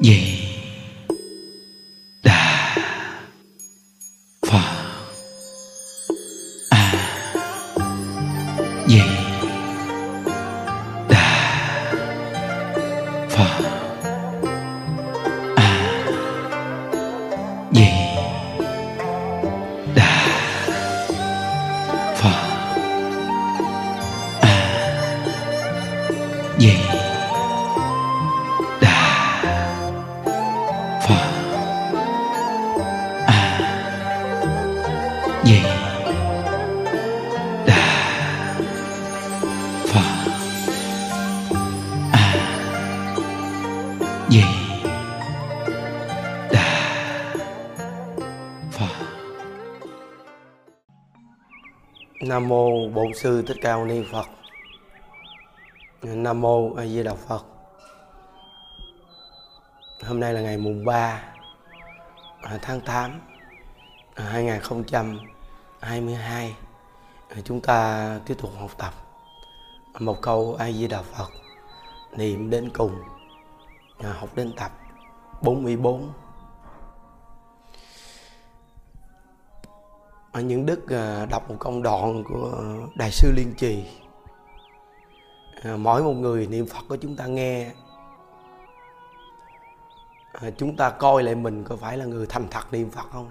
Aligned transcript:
di 0.00 0.39
Nam 52.40 52.48
mô 52.48 52.88
Bổn 52.88 53.14
sư 53.14 53.42
Thích 53.42 53.56
Ca 53.62 53.76
Mâu 53.76 53.86
Ni 53.86 54.02
Phật. 54.12 54.26
Nam 56.02 56.40
mô 56.40 56.74
A 56.74 56.86
Di 56.86 57.02
Đà 57.02 57.14
Phật. 57.14 57.44
Hôm 60.04 60.20
nay 60.20 60.34
là 60.34 60.40
ngày 60.40 60.56
mùng 60.56 60.84
3 60.84 61.22
à, 62.42 62.58
tháng 62.62 62.80
8 62.80 63.20
2022. 64.14 66.54
À, 67.28 67.34
à, 67.36 67.36
chúng 67.44 67.60
ta 67.60 68.18
tiếp 68.26 68.34
tục 68.38 68.50
học 68.60 68.70
tập 68.78 68.94
một 69.98 70.22
câu 70.22 70.56
A 70.58 70.70
Di 70.70 70.88
Đà 70.88 71.02
Phật, 71.02 71.28
niệm 72.16 72.50
đến 72.50 72.70
cùng. 72.74 73.02
Học 74.02 74.28
đến 74.34 74.52
tập 74.56 74.70
44. 75.42 76.12
Những 80.40 80.66
đức 80.66 80.88
à, 80.88 81.26
đọc 81.30 81.50
một 81.50 81.56
công 81.58 81.82
đoạn 81.82 82.24
của 82.24 82.62
đại 82.94 83.10
sư 83.10 83.32
liên 83.36 83.54
trì. 83.56 83.84
À, 85.62 85.76
mỗi 85.76 86.02
một 86.02 86.12
người 86.12 86.46
niệm 86.46 86.66
phật 86.66 86.84
của 86.88 86.96
chúng 86.96 87.16
ta 87.16 87.26
nghe. 87.26 87.70
À, 90.32 90.50
chúng 90.58 90.76
ta 90.76 90.90
coi 90.90 91.22
lại 91.22 91.34
mình 91.34 91.64
có 91.64 91.76
phải 91.76 91.98
là 91.98 92.04
người 92.04 92.26
thành 92.26 92.46
thật 92.50 92.72
niệm 92.72 92.90
phật 92.90 93.06
không? 93.12 93.30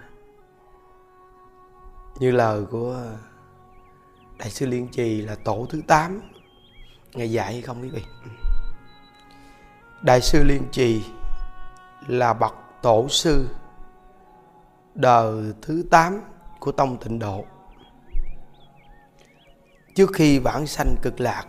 Như 2.20 2.32
lời 2.32 2.66
của 2.72 2.98
đại 4.38 4.50
sư 4.50 4.66
liên 4.66 4.88
trì 4.88 5.22
là 5.22 5.36
tổ 5.36 5.68
thứ 5.70 5.82
8 5.88 6.22
ngài 7.14 7.32
dạy 7.32 7.54
hay 7.54 7.62
không 7.62 7.82
quý 7.82 7.90
vị? 7.90 8.04
Đại 10.02 10.22
sư 10.22 10.44
liên 10.44 10.64
trì 10.72 11.04
là 12.08 12.34
bậc 12.34 12.54
tổ 12.82 13.08
sư 13.10 13.48
đời 14.96 15.54
thứ 15.62 15.84
8 15.92 16.22
của 16.60 16.72
tông 16.72 16.98
tịnh 16.98 17.20
độ. 17.20 17.46
Trước 19.96 20.10
khi 20.14 20.40
vãng 20.40 20.68
sanh 20.68 20.96
cực 21.02 21.20
lạc, 21.20 21.46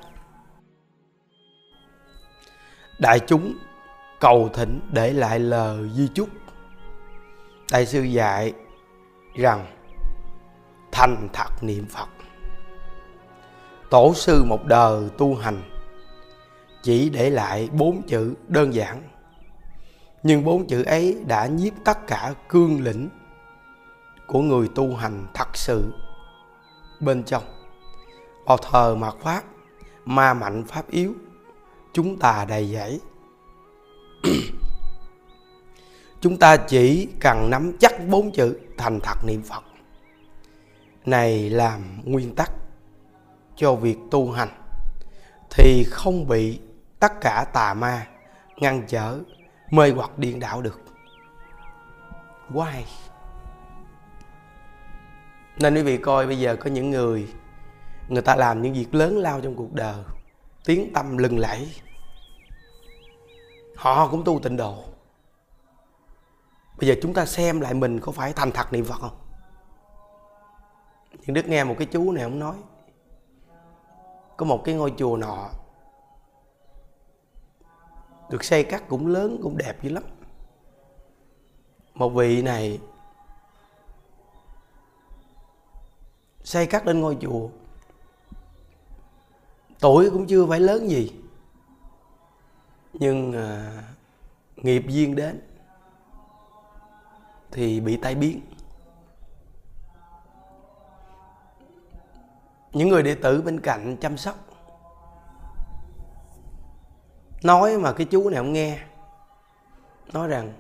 đại 2.99 3.21
chúng 3.21 3.55
cầu 4.21 4.51
thỉnh 4.53 4.81
để 4.93 5.13
lại 5.13 5.39
lời 5.39 5.91
di 5.95 6.09
chúc. 6.15 6.29
Đại 7.73 7.87
sư 7.87 8.03
dạy 8.03 8.53
rằng, 9.35 9.67
thành 10.93 11.29
thật 11.33 11.63
niệm 11.63 11.87
phật. 11.87 12.09
Tổ 13.91 14.15
sư 14.15 14.45
một 14.45 14.65
đời 14.65 15.09
tu 15.19 15.35
hành, 15.35 15.63
chỉ 16.83 17.11
để 17.11 17.31
lại 17.31 17.69
bốn 17.73 18.03
chữ 18.07 18.35
đơn 18.49 18.75
giản. 18.75 19.03
Nhưng 20.23 20.45
bốn 20.45 20.67
chữ 20.67 20.83
ấy 20.83 21.17
đã 21.27 21.47
nhiếp 21.47 21.73
tất 21.85 22.07
cả 22.07 22.35
cương 22.49 22.81
lĩnh 22.81 23.09
của 24.31 24.43
người 24.43 24.69
tu 24.75 24.95
hành 24.95 25.27
thật 25.35 25.49
sự. 25.55 25.93
Bên 27.01 27.23
trong 27.23 27.43
vào 28.45 28.57
thờ 28.57 28.95
mạt 28.95 29.15
pháp 29.21 29.45
ma 30.05 30.35
mạnh 30.35 30.65
pháp 30.65 30.91
yếu, 30.91 31.15
chúng 31.93 32.19
ta 32.19 32.45
đầy 32.49 32.71
dẫy. 32.71 33.01
Chúng 36.21 36.37
ta 36.37 36.57
chỉ 36.57 37.09
cần 37.21 37.51
nắm 37.51 37.73
chắc 37.79 38.09
bốn 38.09 38.33
chữ 38.33 38.59
thành 38.79 39.01
thật 39.01 39.25
niệm 39.25 39.43
phật. 39.43 39.65
Này 41.05 41.51
làm 41.51 41.83
nguyên 42.05 42.35
tắc 42.35 42.53
cho 43.57 43.75
việc 43.75 43.99
tu 44.11 44.31
hành, 44.31 44.49
thì 45.51 45.85
không 45.91 46.29
bị 46.29 46.61
tất 47.01 47.13
cả 47.21 47.45
tà 47.53 47.75
ma 47.75 48.07
ngăn 48.57 48.83
trở 48.89 49.21
mê 49.71 49.91
hoặc 49.91 50.19
điên 50.19 50.41
đảo 50.41 50.63
được. 50.63 50.81
Why? 52.53 52.83
Nên 55.61 55.75
quý 55.75 55.83
vị 55.83 55.97
coi 55.97 56.27
bây 56.27 56.39
giờ 56.39 56.57
có 56.57 56.71
những 56.71 56.91
người 56.91 57.29
người 58.09 58.23
ta 58.23 58.37
làm 58.37 58.63
những 58.63 58.75
việc 58.75 58.95
lớn 58.95 59.19
lao 59.19 59.41
trong 59.41 59.55
cuộc 59.55 59.73
đời, 59.73 60.05
tiếng 60.65 60.93
tâm 60.93 61.19
lừng 61.19 61.39
lẫy. 61.39 61.69
Họ 63.77 64.09
cũng 64.11 64.25
tu 64.25 64.41
tịnh 64.43 64.57
độ. 64.57 64.85
Bây 66.79 66.89
giờ 66.89 66.95
chúng 67.03 67.15
ta 67.15 67.27
xem 67.27 67.61
lại 67.61 67.75
mình 67.75 68.01
có 68.01 68.13
phải 68.13 68.33
thành 68.33 68.51
thật 68.51 68.73
niệm 68.73 68.85
phật 68.85 69.01
không? 69.01 69.17
Những 71.27 71.35
đức 71.35 71.49
nghe 71.49 71.65
một 71.65 71.75
cái 71.79 71.87
chú 71.87 72.13
này 72.13 72.25
ông 72.25 72.39
nói. 72.39 72.57
Có 74.37 74.47
một 74.47 74.63
cái 74.65 74.75
ngôi 74.75 74.93
chùa 74.97 75.17
nọ, 75.17 75.49
được 78.31 78.45
xây 78.45 78.65
cắt 78.65 78.89
cũng 78.89 79.07
lớn 79.07 79.41
cũng 79.43 79.57
đẹp 79.59 79.83
dữ 79.83 79.91
lắm. 79.91 80.03
Một 81.95 82.09
vị 82.09 82.43
này 82.43 82.81
xây 86.51 86.67
cắt 86.67 86.87
lên 86.87 87.01
ngôi 87.01 87.17
chùa. 87.21 87.49
Tuổi 89.81 90.11
cũng 90.11 90.27
chưa 90.27 90.47
phải 90.47 90.61
lớn 90.61 90.91
gì. 90.91 91.13
Nhưng 92.93 93.33
à, 93.33 93.83
nghiệp 94.57 94.85
duyên 94.89 95.17
đến 95.17 95.41
thì 97.51 97.81
bị 97.81 97.97
tai 97.97 98.15
biến. 98.15 98.41
Những 102.73 102.89
người 102.89 103.03
đệ 103.03 103.15
tử 103.15 103.43
bên 103.43 103.61
cạnh 103.61 103.97
chăm 104.01 104.17
sóc. 104.17 104.37
Nói 107.43 107.79
mà 107.79 107.93
cái 107.93 108.07
chú 108.11 108.29
này 108.31 108.39
ông 108.39 108.53
nghe. 108.53 108.79
Nói 110.13 110.29
rằng 110.29 110.53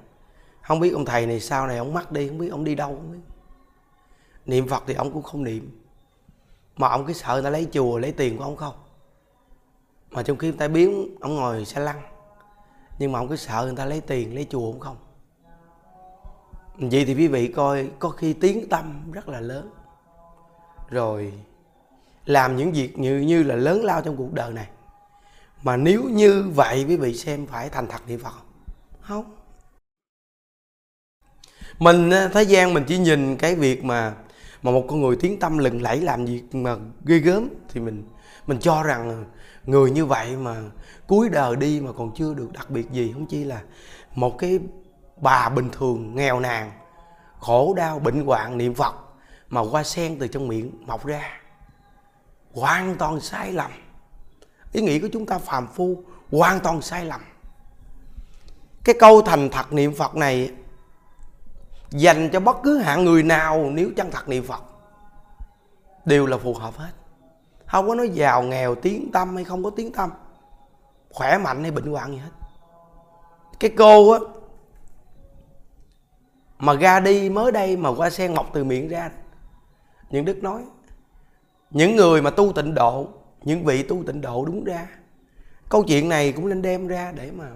không 0.62 0.80
biết 0.80 0.90
ông 0.90 1.04
thầy 1.04 1.26
này 1.26 1.40
sau 1.40 1.66
này 1.66 1.78
ông 1.78 1.94
mất 1.94 2.12
đi 2.12 2.28
không 2.28 2.38
biết 2.38 2.48
ông 2.48 2.64
đi 2.64 2.74
đâu 2.74 2.88
không 2.88 3.12
biết. 3.12 3.34
Niệm 4.46 4.68
phật 4.68 4.82
thì 4.86 4.94
ông 4.94 5.12
cũng 5.12 5.22
không 5.22 5.44
niệm 5.44 5.79
mà 6.80 6.88
ông 6.88 7.06
cứ 7.06 7.12
sợ 7.12 7.32
người 7.32 7.42
ta 7.42 7.50
lấy 7.50 7.68
chùa, 7.72 7.98
lấy 7.98 8.12
tiền 8.12 8.36
của 8.38 8.44
ông 8.44 8.56
không? 8.56 8.74
Mà 10.10 10.22
trong 10.22 10.38
khi 10.38 10.48
người 10.48 10.58
ta 10.58 10.68
biến 10.68 11.16
ông 11.20 11.34
ngồi 11.34 11.64
xe 11.64 11.80
lăn. 11.80 12.02
Nhưng 12.98 13.12
mà 13.12 13.18
ông 13.18 13.28
cứ 13.28 13.36
sợ 13.36 13.62
người 13.64 13.76
ta 13.76 13.84
lấy 13.84 14.00
tiền, 14.00 14.34
lấy 14.34 14.46
chùa 14.50 14.66
ông 14.66 14.80
không. 14.80 14.96
Vậy 16.78 17.04
thì 17.04 17.14
quý 17.14 17.28
vị 17.28 17.48
coi, 17.48 17.90
có 17.98 18.08
khi 18.08 18.32
tiếng 18.32 18.69
tâm 18.69 19.12
rất 19.12 19.28
là 19.28 19.40
lớn. 19.40 19.70
Rồi, 20.88 21.32
làm 22.24 22.56
những 22.56 22.72
việc 22.72 22.98
như 22.98 23.19
như 23.19 23.42
là 23.42 23.54
lớn 23.54 23.84
lao 23.84 24.02
trong 24.02 24.16
cuộc 24.16 24.32
đời 24.32 24.52
này. 24.52 24.69
Mà 25.62 25.76
nếu 25.76 26.02
như 26.02 26.50
vậy, 26.54 26.84
quý 26.88 26.96
vị 26.96 27.14
xem 27.14 27.46
phải 27.46 27.69
thành 27.69 27.86
thật 27.86 28.02
niệm 28.06 28.20
phật 28.20 28.31
không? 28.31 28.46
Không. 29.00 29.37
Mình 31.78 32.10
à, 32.10 32.31
thế 32.34 32.43
gian 32.43 32.75
mình 32.75 32.84
chỉ 32.88 32.99
nhìn 32.99 33.37
cái 33.37 33.55
việc 33.55 33.84
mà 33.84 34.14
mà 34.62 34.70
một 34.70 34.84
con 34.88 35.00
người 35.00 35.16
tiếng 35.20 35.38
tâm 35.38 35.58
lừng 35.58 35.82
lẫy 35.82 36.00
làm 36.00 36.24
việc 36.24 36.54
mà 36.54 36.76
ghê 37.04 37.18
gớm, 37.18 37.48
thì 37.68 37.80
mình 37.80 38.04
mình 38.46 38.58
cho 38.60 38.82
rằng 38.82 39.24
người 39.64 39.90
như 39.90 40.06
vậy 40.06 40.36
mà 40.36 40.56
cuối 41.06 41.28
đời 41.28 41.56
đi 41.56 41.80
mà 41.80 41.92
còn 41.92 42.10
chưa 42.14 42.34
được 42.34 42.52
đặc 42.52 42.70
biệt 42.70 42.90
gì. 42.90 43.12
Không 43.12 43.26
chi 43.26 43.44
là 43.44 43.60
một 44.14 44.38
cái 44.38 44.58
bà 45.16 45.48
bình 45.48 45.68
thường 45.72 46.14
nghèo 46.14 46.40
nàn, 46.40 46.72
khổ 47.38 47.74
đau, 47.76 47.98
bệnh 47.98 48.24
hoạn, 48.24 48.58
niệm 48.58 48.74
phật 48.74 48.94
mà 49.48 49.60
qua 49.60 49.82
sen 49.82 50.18
từ 50.18 50.28
trong 50.28 50.48
miệng 50.48 50.86
mọc 50.86 51.06
ra, 51.06 51.40
hoàn 52.52 52.96
toàn 52.96 53.20
sai 53.20 53.52
lầm. 53.52 53.70
Ý 54.72 54.82
nghĩ 54.82 54.98
của 54.98 55.08
chúng 55.12 55.26
ta 55.26 55.38
phàm 55.38 55.66
phu, 55.66 56.02
hoàn 56.30 56.60
toàn 56.60 56.82
sai 56.82 57.04
lầm. 57.04 57.20
Cái 58.84 58.94
câu 58.98 59.22
thành 59.22 59.48
thật 59.52 59.72
niệm 59.72 59.94
phật 59.94 60.16
này 60.16 60.50
dành 61.90 62.31
cho 62.32 62.40
bất 62.40 62.56
cứ 62.62 62.78
hạng 62.78 63.04
người 63.04 63.22
nào 63.22 63.70
nếu 63.70 63.90
chân 63.96 64.10
thật 64.10 64.28
niệm 64.28 64.44
phật. 64.44 64.62
Đều 66.04 66.26
là 66.26 66.38
phù 66.38 66.54
hợp 66.54 66.76
hết. 66.76 66.90
Không 67.66 67.88
có 67.88 67.94
nói 67.94 68.08
giàu, 68.08 68.42
nghèo, 68.42 68.75
tiếng 68.75 69.10
tâm 69.12 69.34
hay 69.34 69.44
không 69.44 69.64
có 69.64 69.70
tiếng 69.70 69.92
tâm. 69.92 70.10
Khỏe 71.10 71.38
mạnh 71.38 71.62
hay 71.62 71.70
bệnh 71.70 71.92
hoạn 71.92 72.12
gì 72.12 72.19
hết. 72.19 72.31
Cái 73.60 73.70
cô 73.76 74.10
á, 74.10 74.19
mà 76.58 76.75
ra 76.75 77.00
đi 77.00 77.31
mới 77.31 77.52
đây 77.52 77.76
mà 77.76 77.90
qua 77.96 78.10
sen 78.10 78.34
mọc 78.34 78.46
từ 78.52 78.64
miệng 78.64 78.88
ra, 78.88 79.10
những 80.10 80.25
đức 80.25 80.43
nói, 80.43 80.62
những 81.70 81.96
người 81.96 82.22
mà 82.22 82.31
tu 82.31 82.52
tịnh 82.52 82.75
độ, 82.75 83.08
những 83.43 83.64
vị 83.64 83.82
tu 83.82 84.04
tịnh 84.06 84.20
độ 84.20 84.44
đúng 84.44 84.64
ra. 84.64 84.88
Câu 85.69 85.84
chuyện 85.84 86.08
này 86.08 86.32
cũng 86.32 86.48
nên 86.48 86.62
đem 86.62 86.86
ra 86.86 87.12
để 87.16 87.31
mà 87.31 87.46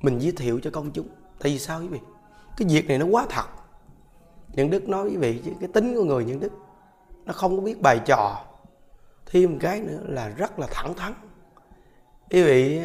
mình 0.00 0.18
giới 0.18 0.32
thiệu 0.32 0.60
cho 0.62 0.70
công 0.70 0.90
chúng. 0.90 1.08
Tại 1.38 1.52
vì 1.52 1.58
sao 1.58 1.80
quý 1.80 1.88
vị? 1.88 1.98
Cái 2.60 2.68
việc 2.68 2.88
này 2.88 2.98
nó 2.98 3.06
quá 3.06 3.26
thật. 3.28 3.46
Những 4.52 4.70
đức 4.70 4.88
nói 4.88 5.08
với 5.08 5.16
vị 5.16 5.42
chứ, 5.44 5.50
cái 5.60 5.68
tính 5.68 5.94
của 5.94 6.04
người 6.04 6.24
những 6.24 6.40
đức, 6.40 6.52
nó 7.24 7.32
không 7.32 7.56
có 7.56 7.62
biết 7.62 7.80
bài 7.82 8.00
trò. 8.06 8.44
Thêm 9.26 9.52
một 9.52 9.58
cái 9.60 9.80
nữa 9.80 10.00
là 10.08 10.28
rất 10.28 10.58
là 10.58 10.66
thẳng 10.70 10.94
thắn. 10.94 11.14
Quý 12.30 12.42
vị 12.42 12.82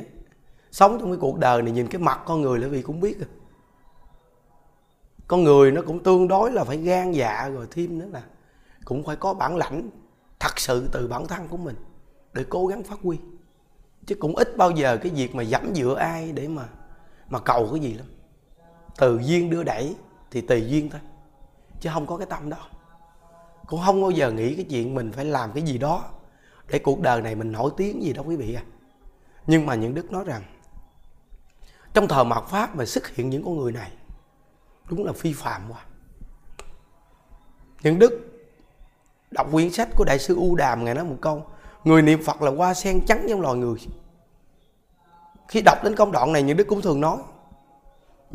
sống 0.71 0.97
trong 0.99 1.11
cái 1.11 1.17
cuộc 1.21 1.39
đời 1.39 1.61
này 1.61 1.71
nhìn 1.71 1.87
cái 1.87 2.01
mặt 2.01 2.19
con 2.25 2.41
người 2.41 2.59
là 2.59 2.67
quý 2.67 2.71
vị 2.71 2.81
cũng 2.81 2.99
biết 2.99 3.19
rồi. 3.19 3.29
Con 5.27 5.43
người 5.43 5.71
nó 5.71 5.81
cũng 5.87 6.03
tương 6.03 6.27
đối 6.27 6.51
là 6.51 6.63
phải 6.63 6.77
gan 6.77 7.11
dạ 7.11 7.49
rồi 7.53 7.67
thêm 7.71 7.99
nữa 7.99 8.07
là 8.11 8.23
cũng 8.85 9.03
phải 9.03 9.15
có 9.15 9.33
bản 9.33 9.57
lãnh 9.57 9.89
thật 10.39 10.59
sự 10.59 10.89
từ 10.91 11.07
bản 11.07 11.27
thân 11.27 11.47
của 11.47 11.57
mình 11.57 11.75
để 12.33 12.45
cố 12.49 12.67
gắng 12.67 12.83
phát 12.83 12.99
huy. 13.03 13.17
Chứ 14.05 14.15
cũng 14.15 14.35
ít 14.35 14.57
bao 14.57 14.71
giờ 14.71 14.97
cái 14.97 15.11
việc 15.11 15.35
mà 15.35 15.43
dẫm 15.43 15.75
dựa 15.75 15.95
ai 15.99 16.31
để 16.31 16.47
mà 16.47 16.69
mà 17.29 17.39
cầu 17.39 17.69
cái 17.71 17.79
gì 17.79 17.93
lắm 17.93 18.05
từ 18.97 19.19
duyên 19.23 19.49
đưa 19.49 19.63
đẩy 19.63 19.95
thì 20.31 20.41
tùy 20.41 20.67
duyên 20.67 20.89
thôi, 20.89 21.01
chứ 21.79 21.89
không 21.93 22.07
có 22.07 22.17
cái 22.17 22.27
tâm 22.29 22.49
đó. 22.49 22.57
Cũng 23.67 23.81
không 23.85 24.01
bao 24.01 24.11
giờ 24.11 24.31
nghĩ 24.31 24.55
cái 24.55 24.65
chuyện 24.69 24.95
mình 24.95 25.11
phải 25.11 25.25
làm 25.25 25.51
cái 25.51 25.63
gì 25.63 25.77
đó 25.77 26.03
để 26.67 26.79
cuộc 26.79 26.99
đời 26.99 27.21
này 27.21 27.35
mình 27.35 27.51
nổi 27.51 27.71
tiếng 27.77 28.03
gì 28.03 28.13
đó 28.13 28.23
quý 28.25 28.35
vị 28.35 28.53
à. 28.53 28.63
Nhưng 29.47 29.65
mà 29.65 29.75
những 29.75 29.93
đức 29.93 30.11
nói 30.11 30.23
rằng, 30.23 30.43
trong 31.93 32.07
thời 32.07 32.25
mạt 32.25 32.43
pháp 32.47 32.75
mà 32.75 32.85
xuất 32.85 33.07
hiện 33.07 33.29
những 33.29 33.45
con 33.45 33.57
người 33.57 33.71
này, 33.71 33.91
đúng 34.89 35.05
là 35.05 35.13
phi 35.13 35.33
phạm 35.33 35.61
quá. 35.69 35.85
Những 37.83 37.99
đức 37.99 38.11
đọc 39.31 39.47
quyển 39.51 39.71
sách 39.71 39.89
của 39.95 40.03
đại 40.03 40.19
sư 40.19 40.35
u 40.35 40.55
đàm 40.55 40.85
ngài 40.85 40.95
nói 40.95 41.03
một 41.03 41.17
câu, 41.21 41.45
người 41.83 42.01
niệm 42.01 42.23
phật 42.23 42.41
là 42.41 42.51
hoa 42.51 42.73
sen 42.73 43.05
trắng 43.05 43.25
trong 43.29 43.41
loài 43.41 43.55
người. 43.55 43.75
Khi 45.47 45.61
đọc 45.65 45.77
đến 45.83 45.95
công 45.95 46.11
đoạn 46.11 46.33
này, 46.33 46.43
những 46.43 46.57
đức 46.57 46.67
cũng 46.67 46.81
thường 46.81 47.01
nói 47.01 47.17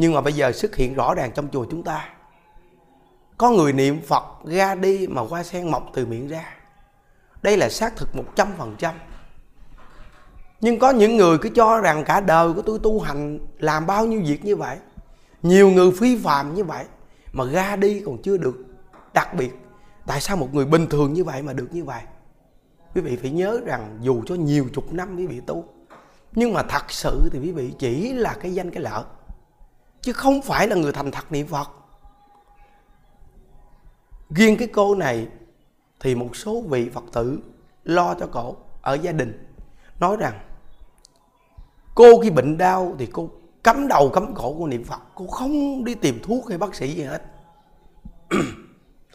nhưng 0.00 0.14
mà 0.14 0.20
bây 0.20 0.32
giờ 0.32 0.52
xuất 0.52 0.76
hiện 0.76 0.94
rõ 0.94 1.14
ràng 1.14 1.30
trong 1.34 1.48
chùa 1.52 1.66
chúng 1.70 1.82
ta. 1.82 2.08
Có 3.38 3.50
người 3.50 3.72
niệm 3.72 4.00
phật 4.02 4.24
ra 4.44 4.74
đi 4.74 5.06
mà 5.06 5.22
hoa 5.22 5.42
sen 5.42 5.70
mọc 5.70 5.90
từ 5.94 6.06
miệng 6.06 6.28
ra. 6.28 6.44
Đây 7.42 7.56
là 7.56 7.68
xác 7.68 7.96
thực 7.96 8.16
một 8.16 8.24
trăm 8.36 8.48
phần 8.58 8.74
trăm. 8.78 8.94
Nhưng 10.60 10.78
có 10.78 10.90
những 10.90 11.16
người 11.16 11.38
cứ 11.38 11.48
cho 11.48 11.80
rằng 11.80 12.04
cả 12.04 12.20
đời 12.20 12.52
của 12.52 12.62
tôi 12.62 12.78
tu 12.82 13.00
hành 13.00 13.38
làm 13.58 13.86
bao 13.86 14.06
nhiêu 14.06 14.22
việc 14.24 14.44
như 14.44 14.56
vậy. 14.56 14.76
Nhiều 15.42 15.70
người 15.70 15.92
phi 15.92 16.18
phàm 16.18 16.54
như 16.54 16.64
vậy 16.64 16.84
mà 17.32 17.44
ra 17.52 17.76
đi 17.76 18.02
còn 18.06 18.22
chưa 18.22 18.36
được. 18.36 18.64
Đặc 19.14 19.34
biệt, 19.34 19.54
tại 20.06 20.20
sao 20.20 20.36
một 20.36 20.54
người 20.54 20.64
bình 20.64 20.86
thường 20.86 21.12
như 21.12 21.24
vậy 21.24 21.42
mà 21.42 21.52
được 21.52 21.68
như 21.70 21.84
vậy? 21.84 22.02
Quý 22.94 23.00
vị 23.00 23.16
phải 23.16 23.30
nhớ 23.30 23.60
rằng 23.64 23.98
dù 24.00 24.22
cho 24.26 24.34
nhiều 24.34 24.66
chục 24.74 24.92
năm 24.92 25.16
quý 25.16 25.26
vị 25.26 25.40
tu, 25.46 25.64
nhưng 26.32 26.52
mà 26.52 26.62
thật 26.62 26.84
sự 26.88 27.28
thì 27.32 27.38
quý 27.38 27.52
vị 27.52 27.72
chỉ 27.78 28.12
là 28.12 28.36
cái 28.40 28.54
danh 28.54 28.70
cái 28.70 28.82
lợi 28.82 29.02
chứ 30.02 30.12
không 30.12 30.42
phải 30.42 30.68
là 30.68 30.76
người 30.76 30.92
thành 30.92 31.10
thật 31.10 31.32
niệm 31.32 31.46
phật. 31.46 31.70
Riêng 34.30 34.56
cái 34.56 34.68
cô 34.68 34.94
này 34.94 35.28
thì 36.00 36.14
một 36.14 36.36
số 36.36 36.60
vị 36.60 36.90
phật 36.94 37.04
tử 37.12 37.40
lo 37.84 38.14
cho 38.14 38.26
cổ 38.26 38.56
ở 38.82 38.94
gia 38.94 39.12
đình. 39.12 39.46
Nói 40.00 40.16
rằng, 40.16 40.40
cô 41.94 42.20
khi 42.22 42.30
bệnh 42.30 42.58
đau 42.58 42.94
thì 42.98 43.06
cô 43.12 43.30
cắm 43.64 43.88
đầu 43.88 44.10
cắm 44.14 44.34
cổ 44.34 44.54
của 44.58 44.66
niệm 44.66 44.84
phật. 44.84 45.00
Cô 45.14 45.26
không 45.26 45.84
đi 45.84 45.94
tìm 45.94 46.20
thuốc 46.22 46.48
hay 46.48 46.58
bác 46.58 46.74
sĩ 46.74 46.94
gì 46.94 47.02
hết. 47.02 47.22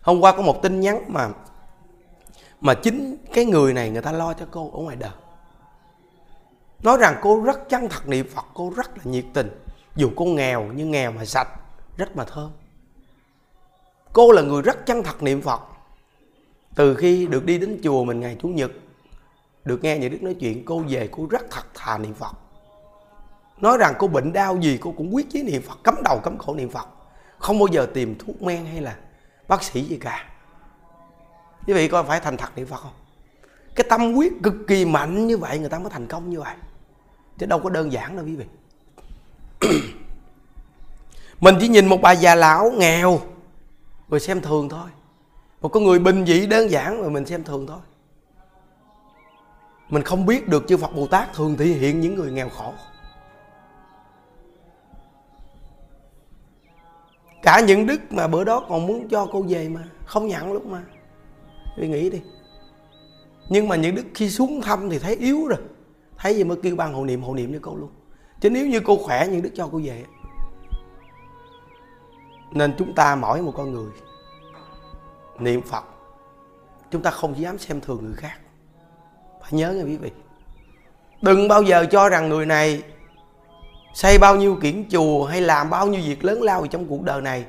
Hôm 0.02 0.22
qua 0.22 0.32
có 0.32 0.42
một 0.42 0.62
tin 0.62 0.80
nhắn 0.80 1.04
mà 1.08 1.30
mà 2.62 2.74
chính 2.74 3.18
cái 3.34 3.46
người 3.46 3.74
này 3.74 3.90
người 3.90 4.02
ta 4.02 4.12
lo 4.12 4.34
cho 4.34 4.46
cô 4.52 4.72
ở 4.74 4.80
ngoài 4.80 4.96
đời. 4.96 5.12
Nói 6.84 6.98
rằng 6.98 7.20
cô 7.22 7.42
rất 7.44 7.70
chân 7.70 7.90
thật 7.90 8.08
niệm 8.08 8.28
phật, 8.36 8.46
cô 8.54 8.74
rất 8.76 8.98
là 8.98 9.04
nhiệt 9.04 9.26
tình 9.34 9.65
dù 9.96 10.12
cô 10.16 10.26
nghèo, 10.26 10.72
nhưng 10.76 10.92
nghèo 10.92 11.12
mà 11.12 11.26
sạch, 11.26 11.48
rất 11.98 12.16
mà 12.16 12.24
thơm. 12.24 12.52
Cô 14.14 14.32
là 14.32 14.42
người 14.42 14.62
rất 14.62 14.86
chân 14.86 15.04
thật 15.04 15.24
niệm 15.24 15.42
phật. 15.42 15.62
Từ 16.76 16.96
khi 16.96 17.28
được 17.28 17.46
đi 17.46 17.58
đến 17.58 17.80
chùa 17.84 18.04
mình 18.04 18.20
ngày 18.20 18.38
chủ 18.42 18.48
nhật, 18.48 18.72
được 19.66 19.84
nghe 19.84 19.98
những 19.98 20.12
đức 20.12 20.24
nói 20.24 20.34
chuyện, 20.40 20.66
cô 20.66 20.84
về 20.90 21.10
cô 21.12 21.28
rất 21.30 21.42
thật 21.52 21.66
thà 21.74 21.98
niệm 21.98 22.14
phật. 22.14 22.36
Nói 23.58 23.78
rằng 23.78 23.94
cô 24.00 24.08
bệnh 24.08 24.34
đau 24.34 24.58
gì, 24.62 24.78
cô 24.82 24.94
cũng 24.98 25.16
quyết 25.16 25.30
chí 25.30 25.44
niệm 25.44 25.62
phật 25.62 25.80
cấm 25.84 25.96
đầu 26.04 26.20
cấm 26.24 26.38
cổ 26.38 26.56
niệm 26.56 26.70
phật. 26.70 26.88
Không 27.38 27.60
bao 27.60 27.68
giờ 27.68 27.88
tìm 27.94 28.16
thuốc 28.18 28.42
men 28.42 28.66
hay 28.66 28.82
là 28.82 28.96
bác 29.48 29.64
sĩ 29.64 29.82
gì 29.82 29.98
cả. 29.98 30.30
Quý 31.68 31.74
vị 31.74 31.88
coi 31.88 32.04
phải 32.04 32.20
thành 32.20 32.38
thật 32.38 32.50
niệm 32.56 32.68
phật 32.68 32.78
không? 32.78 32.94
Cái 33.76 33.86
tâm 33.90 34.14
quyết 34.14 34.34
cực 34.44 34.54
kỳ 34.68 34.86
mạnh 34.86 35.28
như 35.28 35.38
vậy, 35.38 35.60
người 35.60 35.70
ta 35.70 35.80
mới 35.80 35.90
thành 35.90 36.08
công 36.08 36.30
như 36.30 36.40
vậy. 36.40 36.56
Chứ 37.38 37.46
đâu 37.46 37.60
có 37.60 37.70
đơn 37.70 37.92
giản 37.92 38.16
đâu 38.16 38.26
quý 38.26 38.36
vị. 38.36 38.46
mình 41.42 41.56
chỉ 41.60 41.68
nhìn 41.68 41.86
một 41.86 42.02
bà 42.02 42.12
già 42.12 42.36
lão 42.36 42.72
nghèo 42.72 43.20
rồi 44.10 44.20
xem 44.20 44.42
thường 44.42 44.70
thôi. 44.70 44.90
Một 45.62 45.70
con 45.70 45.84
người 45.84 46.00
bình 46.00 46.26
dị, 46.26 46.48
đơn 46.48 46.72
giản 46.72 47.02
rồi 47.02 47.10
mình 47.10 47.26
xem 47.26 47.44
thường 47.44 47.68
thôi. 47.68 47.80
Mình 49.90 50.04
không 50.04 50.26
biết 50.26 50.48
được 50.48 50.66
chư 50.68 50.78
Phật 50.78 50.96
Bồ 50.96 51.08
Tát 51.08 51.34
thường 51.34 51.58
thể 51.58 51.66
hiện 51.66 52.00
những 52.00 52.16
người 52.16 52.32
nghèo 52.32 52.50
khổ. 52.50 52.74
Cả 57.42 57.60
những 57.60 57.86
đức 57.88 58.02
mà 58.10 58.28
bữa 58.28 58.44
đó 58.44 58.66
còn 58.70 58.88
muốn 58.88 59.08
cho 59.10 59.28
cô 59.32 59.46
về 59.48 59.70
mà, 59.70 59.84
không 60.06 60.28
nhận 60.28 60.54
lúc 60.54 60.66
mà. 60.66 60.84
Suy 61.78 61.88
nghĩ 61.88 62.10
đi. 62.10 62.22
Nhưng 63.50 63.68
mà 63.68 63.76
những 63.76 63.96
đức 63.96 64.06
khi 64.14 64.30
xuống 64.30 64.62
thăm 64.62 64.90
thì 64.90 65.00
thấy 65.00 65.16
yếu 65.16 65.48
rồi. 65.48 65.60
Thấy 66.18 66.36
gì 66.36 66.44
mới 66.44 66.58
kêu 66.64 66.76
ban 66.76 66.94
hộ 66.94 67.06
niệm 67.06 67.22
hộ 67.22 67.36
niệm 67.36 67.54
cho 67.54 67.60
cô 67.62 67.76
luôn 67.76 67.90
chứ 68.40 68.50
nếu 68.50 68.68
như 68.68 68.80
cô 68.80 68.98
khỏe 68.98 69.28
những 69.28 69.42
đức 69.42 69.52
cho 69.56 69.70
cô 69.72 69.82
về, 69.84 70.06
nên 72.52 72.76
chúng 72.78 72.96
ta 72.96 73.16
mỗi 73.16 73.42
một 73.42 73.54
con 73.56 73.74
người 73.74 73.92
niệm 75.40 75.62
phật, 75.62 75.84
chúng 76.92 77.02
ta 77.02 77.12
không 77.12 77.40
dám 77.40 77.58
xem 77.58 77.82
thường 77.82 78.06
người 78.06 78.16
khác. 78.16 78.40
Phải 79.42 79.52
nhớ 79.52 79.74
nghe 79.74 79.84
quý 79.84 79.98
vị. 79.98 80.12
Đừng 81.22 81.48
bao 81.48 81.64
giờ 81.64 81.86
cho 81.92 82.10
rằng 82.10 82.30
người 82.30 82.46
này 82.46 82.84
xây 83.94 84.18
bao 84.18 84.36
nhiêu 84.36 84.58
kiển 84.62 84.90
chùa 84.90 85.26
hay 85.26 85.42
làm 85.42 85.70
bao 85.70 85.88
nhiêu 85.88 86.02
việc 86.06 86.24
lớn 86.26 86.42
lao 86.42 86.68
trong 86.68 86.88
cuộc 86.88 87.02
đời 87.02 87.22
này, 87.22 87.46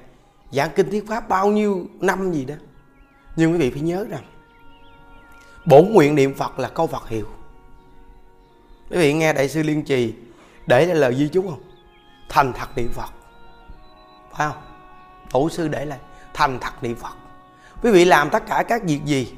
giảng 0.51 0.71
kinh 0.75 0.91
thuyết 0.91 1.09
pháp 1.09 1.29
bao 1.29 1.49
nhiêu 1.49 1.87
năm 2.01 2.33
gì 2.33 2.45
đó. 2.45 2.55
Nhưng 3.37 3.53
quý 3.53 3.59
vị 3.59 3.71
phải 3.71 3.81
nhớ 3.81 4.07
rằng, 4.09 4.23
bổn 5.65 5.85
nguyện 5.93 6.15
niệm 6.15 6.35
phật 6.35 6.59
là 6.59 6.69
câu 6.69 6.87
phật 6.87 7.09
hiệu. 7.09 7.27
Quý 8.91 8.99
vị 8.99 9.13
nghe 9.13 9.33
đại 9.33 9.49
sư 9.49 9.63
liên 9.63 9.83
trì 9.83 10.15
để 10.67 10.87
lại 10.87 10.97
lời 10.97 11.15
di 11.15 11.29
chúc 11.29 11.45
không? 11.49 11.63
Thành 12.29 12.53
thật 12.53 12.69
niệm 12.77 12.93
phật. 12.93 13.11
Phải 14.33 14.49
không? 14.49 14.63
Tổ 15.31 15.49
sư 15.49 15.69
để 15.69 15.85
lại 15.85 15.99
thành 16.35 16.59
thật 16.61 16.83
niệm 16.83 16.97
phật. 16.97 17.17
Quý 17.83 17.91
vị 17.91 18.05
làm 18.05 18.31
tất 18.31 18.47
cả 18.47 18.65
các 18.69 18.83
việc 18.85 19.01
gì, 19.05 19.33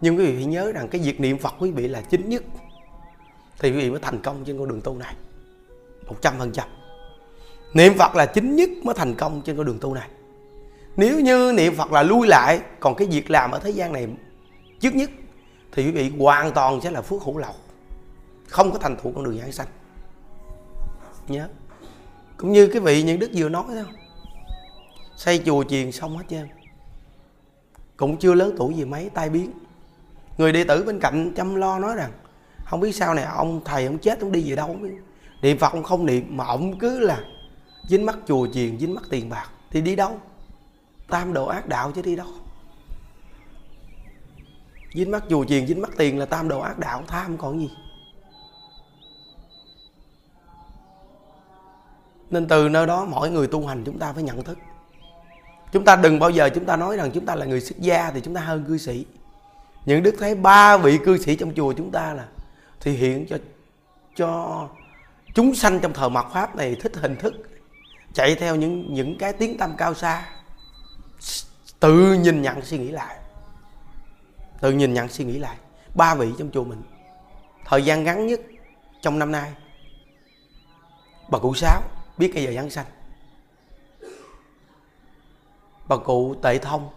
nhưng 0.00 0.18
quý 0.18 0.26
vị 0.26 0.34
phải 0.36 0.44
nhớ 0.44 0.72
rằng 0.72 0.88
cái 0.88 1.00
việc 1.00 1.20
niệm 1.20 1.38
phật 1.38 1.54
quý 1.58 1.70
vị 1.70 1.88
là 1.88 2.00
chính 2.00 2.28
nhất. 2.28 2.42
Thì 3.58 3.70
quý 3.70 3.76
vị 3.76 3.90
mới 3.90 4.00
thành 4.00 4.20
công 4.22 4.44
trên 4.44 4.58
con 4.58 4.68
đường 4.68 4.80
tu 4.80 4.94
này. 4.94 5.14
Một 6.06 6.16
trăm 6.22 6.34
phần 6.38 6.52
trăm. 6.52 6.68
Niệm 7.74 7.98
phật 7.98 8.14
là 8.14 8.26
chính 8.26 8.56
nhất 8.56 8.70
mới 8.82 8.94
thành 8.94 9.14
công 9.14 9.42
trên 9.42 9.56
con 9.56 9.66
đường 9.66 9.78
tu 9.80 9.94
này. 9.94 10.08
Nếu 10.96 11.20
như 11.20 11.52
niệm 11.56 11.76
phật 11.76 11.92
là 11.92 12.02
lui 12.02 12.26
lại, 12.26 12.60
còn 12.80 12.94
cái 12.94 13.08
việc 13.08 13.30
làm 13.30 13.50
ở 13.50 13.58
thế 13.58 13.70
gian 13.70 13.92
này 13.92 14.08
trước 14.80 14.94
nhất, 14.94 15.10
thì 15.72 15.84
quý 15.84 15.90
vị 15.90 16.12
hoàn 16.18 16.52
toàn 16.52 16.80
sẽ 16.80 16.90
là 16.90 17.02
phước 17.02 17.22
hữu 17.22 17.38
lậu. 17.38 17.54
Không 18.48 18.72
có 18.72 18.78
thành 18.78 18.96
thụ 19.02 19.12
con 19.14 19.24
đường 19.24 19.38
giảng 19.38 19.52
sanh 19.52 19.66
nhớ. 21.30 21.48
Cũng 22.36 22.52
như 22.52 22.66
cái 22.66 22.80
vị 22.80 23.02
những 23.02 23.18
đức 23.18 23.30
vừa 23.34 23.48
nói 23.48 23.64
đó. 23.74 23.82
Xây 25.16 25.42
chùa 25.46 25.64
chiền 25.64 25.92
xong 25.92 26.16
hết 26.16 26.24
trơn. 26.30 26.48
Cũng 27.96 28.16
chưa 28.16 28.34
lớn 28.34 28.54
tuổi 28.58 28.74
gì 28.74 28.84
mấy, 28.84 29.10
tai 29.14 29.30
biến. 29.30 29.52
Người 30.38 30.52
đệ 30.52 30.64
tử 30.64 30.84
bên 30.84 31.00
cạnh 31.00 31.32
chăm 31.36 31.54
lo 31.54 31.78
nói 31.78 31.96
rằng, 31.96 32.12
không 32.64 32.80
biết 32.80 32.94
sao 32.94 33.14
này 33.14 33.24
ông 33.24 33.60
thầy 33.64 33.86
ông 33.86 33.98
chết, 33.98 34.20
ông 34.20 34.32
đi 34.32 34.50
về 34.50 34.56
đâu 34.56 34.66
không 34.66 34.82
biết. 34.82 34.94
Niệm 35.42 35.58
phật 35.58 35.72
ông 35.72 35.82
không 35.82 36.06
niệm, 36.06 36.36
mà 36.36 36.44
ông 36.46 36.78
cứ 36.78 36.98
là 36.98 37.24
dính 37.88 38.06
mắt 38.06 38.18
chùa 38.26 38.48
chiền, 38.52 38.78
dính 38.78 38.94
mắt 38.94 39.04
tiền 39.10 39.28
bạc, 39.28 39.50
thì 39.70 39.80
đi 39.80 39.96
đâu? 39.96 40.20
Tam 41.08 41.32
độ 41.32 41.46
ác 41.46 41.68
đạo 41.68 41.92
chứ 41.92 42.02
đi 42.02 42.16
đâu? 42.16 42.26
Dính 44.94 45.10
mắt 45.10 45.24
chùa 45.30 45.44
chiền, 45.44 45.66
dính 45.66 45.80
mắt 45.80 45.90
tiền 45.96 46.18
là 46.18 46.26
tam 46.26 46.48
độ 46.48 46.60
ác 46.60 46.78
đạo 46.78 47.02
tham 47.06 47.36
còn 47.38 47.60
gì. 47.60 47.70
Nên 52.30 52.48
từ 52.48 52.68
nơi 52.68 52.86
đó 52.86 53.04
mỗi 53.04 53.30
người 53.30 53.46
tu 53.46 53.66
hành 53.66 53.84
chúng 53.84 53.98
ta 53.98 54.12
phải 54.12 54.22
nhận 54.22 54.42
thức. 54.42 54.58
Chúng 55.72 55.84
ta 55.84 55.96
đừng 55.96 56.18
bao 56.18 56.30
giờ 56.30 56.48
chúng 56.54 56.64
ta 56.64 56.76
nói 56.76 56.96
rằng 56.96 57.10
chúng 57.14 57.26
ta 57.26 57.34
là 57.34 57.46
người 57.46 57.60
xuất 57.60 57.78
gia 57.78 58.10
thì 58.10 58.20
chúng 58.20 58.34
ta 58.34 58.40
hơn 58.40 58.64
cư 58.68 58.78
sĩ. 58.78 59.06
Những 59.84 60.02
đức 60.02 60.14
thấy 60.18 60.34
ba 60.34 60.76
vị 60.76 60.98
cư 61.04 61.18
sĩ 61.18 61.36
trong 61.36 61.54
chùa 61.54 61.72
chúng 61.72 61.90
ta 61.90 62.14
là 62.14 62.26
thì 62.80 62.92
hiện 62.92 63.26
cho 63.26 63.36
cho 64.16 64.68
chúng 65.34 65.54
sanh 65.54 65.80
trong 65.80 65.92
thờ 65.92 66.08
mặt 66.08 66.26
pháp 66.32 66.56
này 66.56 66.76
thích 66.80 66.92
hình 66.96 67.16
thức 67.16 67.34
chạy 68.14 68.34
theo 68.34 68.56
những 68.56 68.94
những 68.94 69.18
cái 69.18 69.32
tiếng 69.32 69.58
tâm 69.58 69.74
cao 69.76 69.94
xa. 69.94 70.28
Tự 71.80 72.12
nhìn 72.12 72.42
nhận 72.42 72.62
suy 72.62 72.78
nghĩ 72.78 72.88
lại. 72.88 73.16
Tự 74.60 74.72
nhìn 74.72 74.94
nhận 74.94 75.08
suy 75.08 75.24
nghĩ 75.24 75.38
lại. 75.38 75.56
Ba 75.94 76.14
vị 76.14 76.28
trong 76.38 76.50
chùa 76.50 76.64
mình, 76.64 76.82
thời 77.64 77.82
gian 77.82 78.04
ngắn 78.04 78.26
nhất 78.26 78.40
trong 79.02 79.18
năm 79.18 79.32
nay, 79.32 79.52
bà 81.30 81.38
cụ 81.38 81.54
sáu 81.54 81.82
biết 82.20 82.30
cái 82.34 82.44
giờ 82.44 82.52
giáng 82.52 82.70
sanh 82.70 82.86
bà 85.88 85.96
cụ 85.96 86.34
tệ 86.42 86.58
thông 86.58 86.90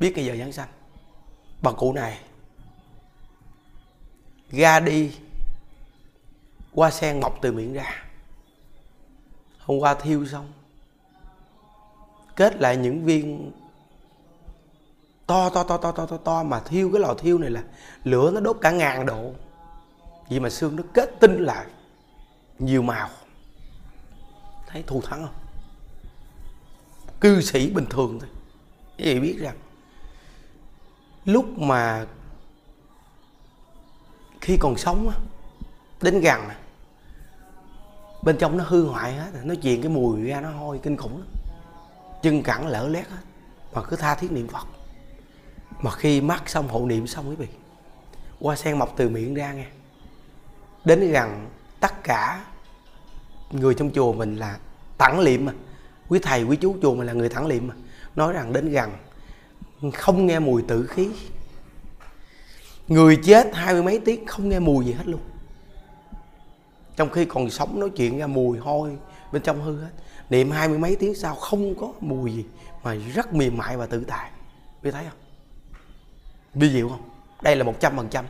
biết 0.00 0.12
cái 0.16 0.24
giờ 0.24 0.36
giáng 0.36 0.52
sanh 0.52 0.68
bà 1.62 1.72
cụ 1.72 1.92
này 1.92 2.18
ra 4.50 4.80
đi 4.80 5.16
qua 6.74 6.90
sen 6.90 7.20
mọc 7.20 7.38
từ 7.42 7.52
miệng 7.52 7.72
ra. 7.72 8.04
Hôm 9.58 9.78
qua 9.78 9.94
thiêu 9.94 10.26
xong, 10.26 10.52
kết 12.36 12.60
lại 12.60 12.76
những 12.76 13.04
viên 13.04 13.52
to 15.26 15.50
to 15.50 15.64
to 15.64 15.76
to 15.76 15.92
to 15.92 16.06
to 16.06 16.16
to 16.16 16.42
mà 16.42 16.60
thiêu 16.60 16.90
cái 16.92 17.00
lò 17.00 17.14
thiêu 17.14 17.38
này 17.38 17.50
là 17.50 17.62
lửa 18.04 18.30
nó 18.30 18.40
đốt 18.40 18.56
cả 18.60 18.70
ngàn 18.70 19.06
độ. 19.06 19.32
Vì 20.28 20.40
mà 20.40 20.50
xương 20.50 20.76
nó 20.76 20.82
kết 20.94 21.10
tinh 21.20 21.44
lại, 21.44 21.66
nhiều 22.58 22.82
màu 22.82 23.08
thấy 24.74 24.82
thù 24.86 25.02
thắng 25.02 25.22
không? 25.22 25.34
Cư 27.20 27.40
sĩ 27.40 27.70
bình 27.70 27.86
thường 27.90 28.18
thôi. 28.20 28.30
Quý 28.98 29.04
vị 29.04 29.20
biết 29.20 29.38
rằng, 29.40 29.56
lúc 31.24 31.58
mà 31.58 32.06
khi 34.40 34.56
còn 34.56 34.76
sống 34.76 35.12
đến 36.02 36.20
gần 36.20 36.48
bên 38.22 38.36
trong 38.38 38.56
nó 38.56 38.64
hư 38.64 38.86
hoại 38.86 39.14
hết 39.14 39.30
nó 39.42 39.54
chuyện 39.62 39.82
cái 39.82 39.90
mùi 39.90 40.22
ra, 40.22 40.40
nó 40.40 40.50
hôi 40.50 40.80
kinh 40.82 40.96
khủng 40.96 41.18
lắm. 41.18 41.28
Chân 42.22 42.42
cẳng 42.42 42.66
lỡ 42.66 42.88
lét 42.88 43.08
hết, 43.08 43.22
mà 43.72 43.82
cứ 43.82 43.96
tha 43.96 44.14
thiết 44.14 44.32
niệm 44.32 44.48
phật. 44.48 44.66
Mà 45.80 45.90
khi 45.90 46.20
mắc 46.20 46.48
xong 46.48 46.68
hộ 46.68 46.86
niệm 46.86 47.06
xong 47.06 47.28
quý 47.28 47.36
vị 47.36 47.48
hoa 48.40 48.56
sen 48.56 48.78
mọc 48.78 48.94
từ 48.96 49.08
miệng 49.08 49.34
ra 49.34 49.52
nghe, 49.52 49.66
đến 50.84 51.12
gần 51.12 51.50
tất 51.80 52.02
cả 52.02 52.44
người 53.50 53.74
trong 53.74 53.90
chùa 53.90 54.12
mình 54.12 54.36
là 54.36 54.58
thẳng 54.98 55.20
liệm 55.20 55.44
mà. 55.44 55.52
Quý 56.08 56.18
thầy, 56.18 56.44
quý 56.44 56.56
chú 56.56 56.76
chùa 56.82 56.94
mình 56.94 57.06
là 57.06 57.12
người 57.12 57.28
thẳng 57.28 57.46
liệm 57.46 57.66
mà. 57.66 57.74
Nói 58.16 58.32
rằng 58.32 58.52
đến 58.52 58.70
gần, 58.70 58.90
không 59.92 60.26
nghe 60.26 60.38
mùi 60.38 60.62
tử 60.62 60.86
khí. 60.86 61.08
Người 62.88 63.16
chết 63.24 63.50
hai 63.54 63.72
mươi 63.74 63.82
mấy 63.82 64.00
tiếng 64.04 64.26
không 64.26 64.48
nghe 64.48 64.58
mùi 64.58 64.84
gì 64.84 64.92
hết 64.92 65.06
luôn. 65.06 65.20
Trong 66.96 67.10
khi 67.10 67.24
còn 67.24 67.50
sống 67.50 67.80
nói 67.80 67.90
chuyện 67.96 68.18
ra 68.18 68.26
mùi 68.26 68.58
hôi 68.58 68.96
bên 69.32 69.42
trong 69.42 69.62
hư 69.62 69.80
hết. 69.80 69.90
Niệm 70.30 70.50
hai 70.50 70.68
mươi 70.68 70.78
mấy 70.78 70.96
tiếng 70.96 71.14
sau 71.14 71.34
không 71.34 71.74
có 71.74 71.92
mùi 72.00 72.32
gì, 72.32 72.44
mà 72.82 72.94
rất 72.94 73.34
mềm 73.34 73.56
mại 73.56 73.76
và 73.76 73.86
tự 73.86 74.04
tại. 74.08 74.30
Biết 74.82 74.90
thấy 74.90 75.04
không? 75.04 75.18
Vi 76.54 76.70
diệu 76.70 76.88
không? 76.88 77.10
Đây 77.42 77.56
là 77.56 77.64
một 77.64 77.80
trăm 77.80 77.96
phần 77.96 78.08
trăm. 78.08 78.24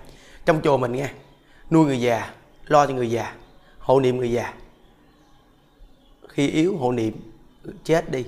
Trong 0.44 0.60
chùa 0.62 0.76
mình 0.76 0.92
nghe, 0.92 1.10
nuôi 1.70 1.84
người 1.84 2.00
già, 2.00 2.30
lo 2.66 2.86
cho 2.86 2.94
người 2.94 3.10
già, 3.10 3.34
hộ 3.78 4.00
niệm 4.00 4.16
người 4.16 4.32
già 4.32 4.54
khi 6.34 6.48
yếu, 6.48 6.76
hộ 6.76 6.92
niệm, 6.92 7.32
chết 7.84 8.10
đi, 8.10 8.24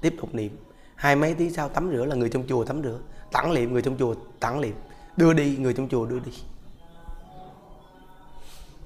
tiếp 0.00 0.14
tục 0.20 0.34
niệm. 0.34 0.56
Hai 0.94 1.16
mấy 1.16 1.34
tiếng 1.34 1.52
sau 1.54 1.68
tắm 1.68 1.90
rửa 1.92 2.04
là 2.04 2.14
người 2.14 2.28
trong 2.28 2.46
chùa 2.48 2.64
tắm 2.64 2.82
rửa 2.82 2.98
tặng 3.32 3.52
liệm 3.52 3.72
người 3.72 3.82
trong 3.82 3.96
chùa 3.98 4.14
tặng 4.40 4.58
liệm, 4.58 4.74
đưa 5.16 5.32
đi 5.32 5.56
người 5.56 5.74
trong 5.74 5.88
chùa 5.88 6.06
đưa 6.06 6.18
đi. 6.18 6.32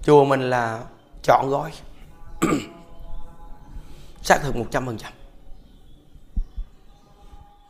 Chùa 0.03 0.25
mình 0.25 0.51
là 0.51 0.83
chọn 1.23 1.49
gói, 1.51 1.71
xác 4.23 4.39
thực 4.43 4.57
một 4.57 4.67
trăm 4.71 4.87
phần 4.87 4.99
trăm. 4.99 5.13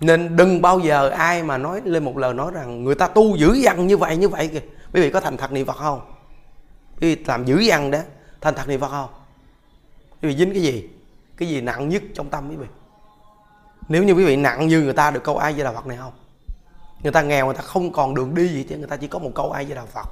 Nên 0.01 0.37
đừng 0.37 0.63
bao 0.63 0.79
giờ 0.79 1.09
ai 1.09 1.43
mà 1.43 1.59
nói 1.59 1.81
lên 1.85 2.05
một 2.05 2.19
lời 2.19 2.35
nói 2.35 2.53
rằng 2.55 2.85
người 2.85 2.95
ta 2.95 3.09
tu 3.09 3.37
dữ 3.37 3.53
dằn 3.53 3.87
như 3.87 3.97
vậy 3.97 4.17
như 4.17 4.29
vậy 4.29 4.49
kìa. 4.49 4.61
Quý 4.93 5.01
vị 5.01 5.11
có 5.11 5.21
thành 5.21 5.37
thật 5.37 5.53
niệm 5.53 5.67
phật 5.67 5.77
không? 5.77 6.01
Quý 7.01 7.15
vị 7.15 7.25
làm 7.27 7.45
dữ 7.45 7.59
dằn 7.59 7.91
đó, 7.91 7.99
thành 8.41 8.55
thật 8.55 8.69
niệm 8.69 8.81
phật 8.81 8.89
không? 8.89 9.24
Quý 10.25 10.31
vị 10.31 10.37
dính 10.37 10.53
cái 10.53 10.63
gì? 10.63 10.89
Cái 11.37 11.49
gì 11.49 11.61
nặng 11.61 11.89
nhất 11.89 12.03
trong 12.15 12.31
tâm 12.31 12.51
quý 12.51 12.57
vị? 12.57 12.67
Nếu 13.89 14.05
như 14.05 14.13
quý 14.13 14.25
vị 14.25 14.37
nặng 14.37 14.69
như 14.69 14.81
người 14.83 14.93
ta 14.93 15.11
được 15.11 15.25
câu 15.25 15.39
ai 15.39 15.53
với 15.53 15.65
đạo 15.65 15.75
phật 15.75 15.87
này 15.87 15.97
không? 15.97 16.13
Người 17.03 17.13
ta 17.13 17.23
nghèo 17.23 17.47
người 17.47 17.55
ta 17.55 17.63
không 17.63 17.93
còn 17.93 18.15
đường 18.15 18.35
đi 18.35 18.49
gì 18.49 18.65
chứ, 18.69 18.77
người 18.77 18.87
ta 18.87 18.97
chỉ 18.97 19.07
có 19.09 19.19
một 19.19 19.31
câu 19.35 19.53
ai 19.53 19.65
với 19.65 19.75
đạo 19.75 19.87
phật. 19.87 20.09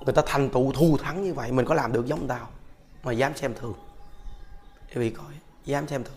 Người 0.00 0.14
ta 0.14 0.22
thành 0.26 0.50
tựu 0.50 0.72
thu 0.72 0.96
thắng 1.02 1.24
như 1.24 1.34
vậy, 1.34 1.52
mình 1.52 1.66
có 1.66 1.74
làm 1.74 1.92
được 1.92 2.06
giống 2.06 2.28
tao 2.28 2.48
mà 3.02 3.12
dám 3.12 3.36
xem 3.36 3.54
thường. 3.60 3.74
Quý 4.94 5.00
vị 5.00 5.10
coi, 5.10 5.32
dám 5.64 5.88
xem 5.88 6.04
thường. 6.04 6.14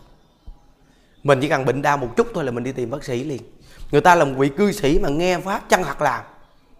Mình 1.22 1.38
chỉ 1.42 1.48
cần 1.48 1.64
bệnh 1.64 1.82
đau 1.82 1.96
một 1.96 2.08
chút 2.16 2.26
thôi 2.34 2.44
là 2.44 2.52
mình 2.52 2.64
đi 2.64 2.72
tìm 2.72 2.90
bác 2.90 3.04
sĩ 3.04 3.24
liền. 3.24 3.42
Người 3.90 4.00
ta 4.00 4.14
là 4.14 4.24
một 4.24 4.34
vị 4.36 4.48
cư 4.48 4.72
sĩ 4.72 4.98
mà 4.98 5.08
nghe 5.08 5.38
pháp 5.38 5.68
chân 5.68 5.82
thật 5.82 6.02
làm. 6.02 6.24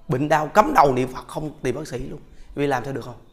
Bệnh 0.09 0.29
đau 0.29 0.47
cấm 0.47 0.73
đầu 0.75 0.95
niệm 0.95 1.09
phật 1.15 1.29
không 1.29 1.51
tìm 1.63 1.75
bác 1.75 1.89
sĩ 1.89 1.99
luôn. 1.99 2.21
Vì 2.55 2.67
làm 2.67 2.85
sao 2.85 2.93
được 2.93 3.05
không? 3.05 3.32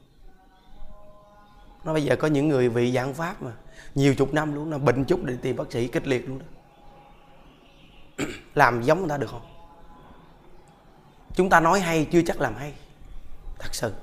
Nó 1.83 1.93
bây 1.93 2.03
giờ 2.03 2.15
có 2.15 2.27
những 2.27 2.47
người 2.47 2.69
vị 2.69 2.91
giảng 2.91 3.13
pháp 3.13 3.41
mà. 3.41 3.51
Nhiều 3.95 4.15
chục 4.15 4.33
năm 4.33 4.55
luôn, 4.55 4.69
nó 4.69 4.77
bệnh 4.77 5.05
chút 5.05 5.23
để 5.23 5.37
tìm 5.41 5.55
bác 5.55 5.71
sĩ 5.71 5.87
kịch 5.87 6.07
liệt 6.07 6.29
luôn 6.29 6.39
đó. 6.39 6.45
Làm 8.55 8.83
giống 8.83 8.99
người 8.99 9.09
ta 9.09 9.17
được 9.17 9.29
không? 9.29 9.45
Chúng 11.35 11.49
ta 11.49 11.59
nói 11.59 11.79
hay 11.79 12.07
chưa 12.11 12.21
chắc 12.21 12.41
làm 12.41 12.55
hay. 12.55 12.73
Thật 13.59 13.75
sự. 13.75 13.93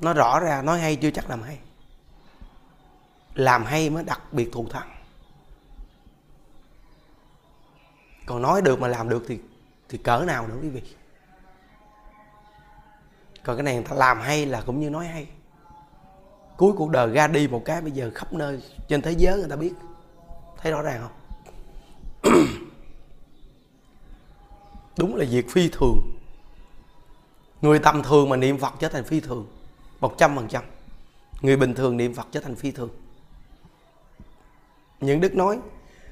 Nó 0.00 0.12
rõ 0.12 0.40
ra, 0.40 0.62
nói 0.62 0.80
hay 0.80 0.96
chưa 0.96 1.10
chắc 1.10 1.30
làm 1.30 1.42
hay. 1.42 1.58
Làm 3.34 3.64
hay 3.64 3.90
mới 3.90 4.04
đặc 4.04 4.32
biệt 4.32 4.48
thù 4.52 4.68
thắng. 4.68 4.96
Còn 8.26 8.42
nói 8.42 8.62
được 8.62 8.80
mà 8.80 8.88
làm 8.88 9.08
được 9.08 9.24
thì 9.28 9.38
thì 9.88 9.98
cỡ 9.98 10.24
nào 10.26 10.46
nữa 10.46 10.56
quý 10.62 10.68
vị? 10.68 10.82
Còn 13.42 13.56
cái 13.56 13.62
này 13.62 13.74
người 13.74 13.84
ta 13.84 13.94
làm 13.96 14.20
hay 14.20 14.46
là 14.46 14.62
cũng 14.66 14.80
như 14.80 14.90
nói 14.90 15.06
hay 15.06 15.26
cuối 16.56 16.72
cuộc 16.76 16.90
đời 16.90 17.12
ra 17.12 17.26
đi 17.26 17.48
một 17.48 17.62
cái 17.64 17.80
bây 17.80 17.90
giờ 17.90 18.10
khắp 18.14 18.32
nơi 18.32 18.62
trên 18.88 19.02
thế 19.02 19.12
giới 19.12 19.38
người 19.38 19.48
ta 19.48 19.56
biết. 19.56 19.72
Thấy 20.56 20.72
rõ 20.72 20.82
ràng 20.82 21.00
không? 21.02 21.12
Đúng 24.98 25.16
là 25.16 25.24
việc 25.30 25.50
phi 25.50 25.68
thường. 25.68 26.00
Người 27.62 27.78
tầm 27.78 28.02
thường 28.02 28.28
mà 28.28 28.36
niệm 28.36 28.58
phật 28.58 28.74
trở 28.78 28.88
thành 28.88 29.04
phi 29.04 29.20
thường. 29.20 29.46
Một 30.00 30.18
trăm 30.18 30.36
phần 30.36 30.48
trăm. 30.48 30.64
Người 31.40 31.56
bình 31.56 31.74
thường 31.74 31.96
niệm 31.96 32.14
phật 32.14 32.26
trở 32.32 32.40
thành 32.40 32.54
phi 32.54 32.70
thường. 32.70 32.90
Những 35.00 35.20
đức 35.20 35.34
nói, 35.34 35.58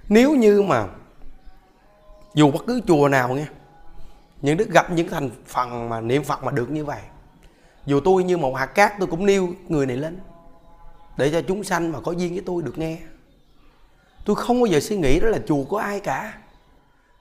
nếu 0.09 0.35
như 0.35 0.63
mà 0.63 0.89
dù 2.35 2.51
bất 2.51 2.67
cứ 2.67 2.81
chùa 2.87 3.09
nào 3.09 3.35
nghe, 3.35 3.47
những 4.43 4.57
đức 4.57 4.71
gặp 4.71 4.91
những 4.91 5.09
thành 5.09 5.31
phần 5.47 5.89
mà 5.89 6.01
niệm 6.01 6.25
phật 6.25 6.45
mà 6.45 6.53
được 6.53 6.71
như 6.71 6.85
vậy, 6.85 7.01
dù 7.87 8.01
tôi 8.01 8.25
như 8.25 8.37
một 8.37 8.57
hạt 8.57 8.67
cát 8.67 8.93
tôi 8.99 9.07
cũng 9.07 9.27
nêu 9.27 9.49
người 9.69 9.87
này 9.87 9.97
lên 9.97 10.19
để 11.17 11.31
cho 11.31 11.43
chúng 11.49 11.65
sanh 11.65 11.93
mà 11.93 12.01
có 12.01 12.13
duyên 12.13 12.33
với 12.33 12.43
tôi 12.47 12.63
được 12.63 12.79
nghe. 12.79 12.99
Tôi 14.25 14.37
không 14.37 14.61
bao 14.61 14.67
giờ 14.67 14.81
suy 14.81 14.97
nghĩ 14.97 15.21
đó 15.21 15.29
là 15.29 15.39
chùa 15.47 15.65
có 15.65 15.79
ai 15.79 16.01
cả. 16.01 16.39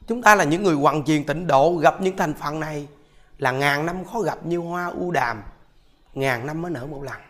Chúng 0.07 0.21
ta 0.21 0.35
là 0.35 0.43
những 0.43 0.63
người 0.63 0.75
hoàn 0.75 1.03
truyền 1.03 1.23
tịnh 1.23 1.47
độ, 1.47 1.75
gặp 1.75 2.01
những 2.01 2.17
thành 2.17 2.33
phần 2.33 2.59
này 2.59 2.87
là 3.37 3.51
ngàn 3.51 3.85
năm 3.85 4.05
khó 4.05 4.21
gặp 4.21 4.45
như 4.45 4.57
hoa, 4.57 4.85
u 4.85 5.11
đàm. 5.11 5.43
Ngàn 6.13 6.47
năm 6.47 6.61
mới 6.61 6.71
nở 6.71 6.85
một 6.85 7.03
lần. 7.03 7.21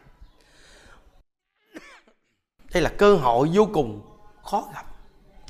Đây 2.74 2.84
là 2.84 2.90
cơ 2.98 3.16
hội 3.16 3.50
vô 3.54 3.68
cùng 3.74 4.02
khó 4.44 4.70
gặp. 4.74 4.86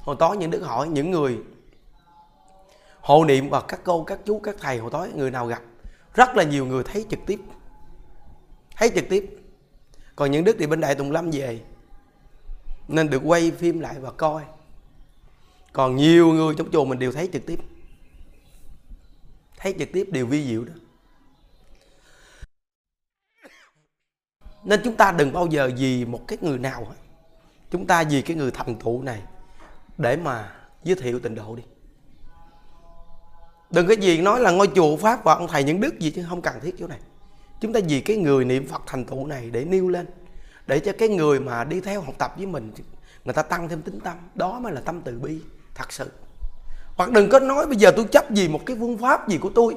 Hồi 0.02 0.16
tối 0.20 0.38
những 0.38 0.52
đức 0.52 0.60
hỏi 0.60 0.88
những 0.88 1.12
người 1.12 1.40
hộ 3.02 3.26
niệm 3.26 3.50
và 3.50 3.62
các 3.62 3.80
cô, 3.84 4.04
các 4.04 4.20
chú, 4.26 4.40
các 4.40 4.56
thầy 4.60 4.78
hồi 4.78 4.92
tối, 4.92 5.10
người 5.16 5.32
nào 5.32 5.48
gặp? 5.48 5.62
Rất 6.14 6.36
là 6.36 6.44
nhiều 6.44 6.66
người 6.66 6.84
thấy 6.84 7.06
trực 7.10 7.20
tiếp. 7.26 7.40
Thấy 8.76 8.92
trực 8.96 9.06
tiếp 9.10 9.43
còn 10.16 10.32
những 10.32 10.44
đức 10.44 10.56
thì 10.60 10.68
bên 10.68 10.82
đại 10.82 10.96
tùng 10.96 11.12
lâm 11.12 11.32
về. 11.32 11.62
Nên 12.88 13.10
được 13.10 13.22
quay 13.26 13.52
phim 13.52 13.80
lại 13.80 14.00
và 14.00 14.12
coi. 14.12 14.44
Còn 15.74 15.96
nhiều 15.96 16.34
người 16.34 16.56
trong 16.58 16.72
chùa 16.72 16.86
mình 16.86 17.00
đều 17.00 17.12
thấy 17.12 17.30
trực 17.34 17.46
tiếp. 17.46 17.60
Thấy 19.58 19.76
trực 19.80 19.90
tiếp 19.94 20.08
đều 20.12 20.26
vi 20.26 20.48
diệu 20.48 20.66
đó. 20.66 20.74
Nên 24.64 24.82
chúng 24.84 24.96
ta 24.96 25.12
đừng 25.12 25.34
bao 25.34 25.48
giờ 25.48 25.72
vì 25.78 26.06
một 26.06 26.28
cái 26.28 26.38
người 26.42 26.58
nào 26.58 26.86
hết. 26.86 26.96
Chúng 27.72 27.88
ta 27.88 28.04
vì 28.04 28.22
cái 28.22 28.38
người 28.38 28.52
thành 28.52 28.76
tựu 28.76 29.04
này 29.04 29.22
để 29.98 30.18
mà 30.18 30.56
giới 30.84 30.96
thiệu 30.96 31.20
tịnh 31.20 31.36
độ 31.36 31.56
đi. 31.56 31.64
Đừng 33.70 33.88
cái 33.88 33.98
gì 33.98 34.22
nói 34.22 34.40
là 34.40 34.52
ngôi 34.52 34.70
chùa 34.76 34.98
pháp 34.98 35.24
và 35.24 35.34
ông 35.34 35.48
thầy 35.48 35.64
những 35.64 35.82
đức 35.82 36.00
gì 36.00 36.12
chứ 36.12 36.26
không 36.30 36.42
cần 36.42 36.60
thiết 36.62 36.76
chỗ 36.80 36.88
này 36.88 37.00
chúng 37.64 37.74
ta 37.74 37.80
vì 37.88 38.02
cái 38.02 38.18
người 38.18 38.46
niệm 38.46 38.68
phật 38.68 38.82
thành 38.88 39.06
tựu 39.06 39.28
này 39.28 39.50
để 39.52 39.66
nêu 39.66 39.88
lên, 39.88 40.06
để 40.68 40.80
cho 40.80 40.92
cái 40.98 41.10
người 41.10 41.40
mà 41.40 41.64
đi 41.64 41.82
theo 41.82 42.02
học 42.02 42.16
tập 42.18 42.34
với 42.38 42.46
mình, 42.46 42.72
người 43.26 43.34
ta 43.34 43.42
tăng 43.42 43.70
thêm 43.70 43.82
tính 43.82 44.00
tâm. 44.00 44.18
Đó 44.36 44.60
mới 44.60 44.74
là 44.74 44.82
tâm 44.82 45.02
từ 45.02 45.20
bi, 45.20 45.40
thật 45.76 45.92
sự. 45.94 46.12
Hoặc 46.96 47.12
đừng 47.12 47.30
có 47.30 47.40
nói 47.40 47.66
bây 47.68 47.76
giờ 47.76 47.92
tôi 47.96 48.06
chấp 48.06 48.32
gì 48.32 48.48
một 48.48 48.60
cái 48.66 48.78
phương 48.80 48.98
pháp 48.98 49.30
gì 49.30 49.38
của 49.38 49.50
tôi. 49.56 49.76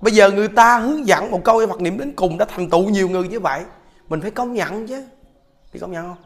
Bây 0.00 0.12
giờ 0.12 0.30
người 0.30 0.48
ta 0.48 0.78
hướng 0.78 1.06
dẫn 1.06 1.30
một 1.30 1.40
câu 1.44 1.66
Phật 1.66 1.80
niệm 1.80 1.98
đến 1.98 2.12
cùng 2.16 2.38
đã 2.38 2.44
thành 2.44 2.70
tựu 2.70 2.88
nhiều 2.88 3.08
người 3.08 3.28
như 3.28 3.40
vậy, 3.40 3.64
mình 4.08 4.20
phải 4.20 4.30
công 4.30 4.52
nhận 4.52 4.86
chứ. 4.86 5.04
Đi 5.72 5.80
công 5.80 5.92
nhận 5.92 6.08
không? 6.08 6.24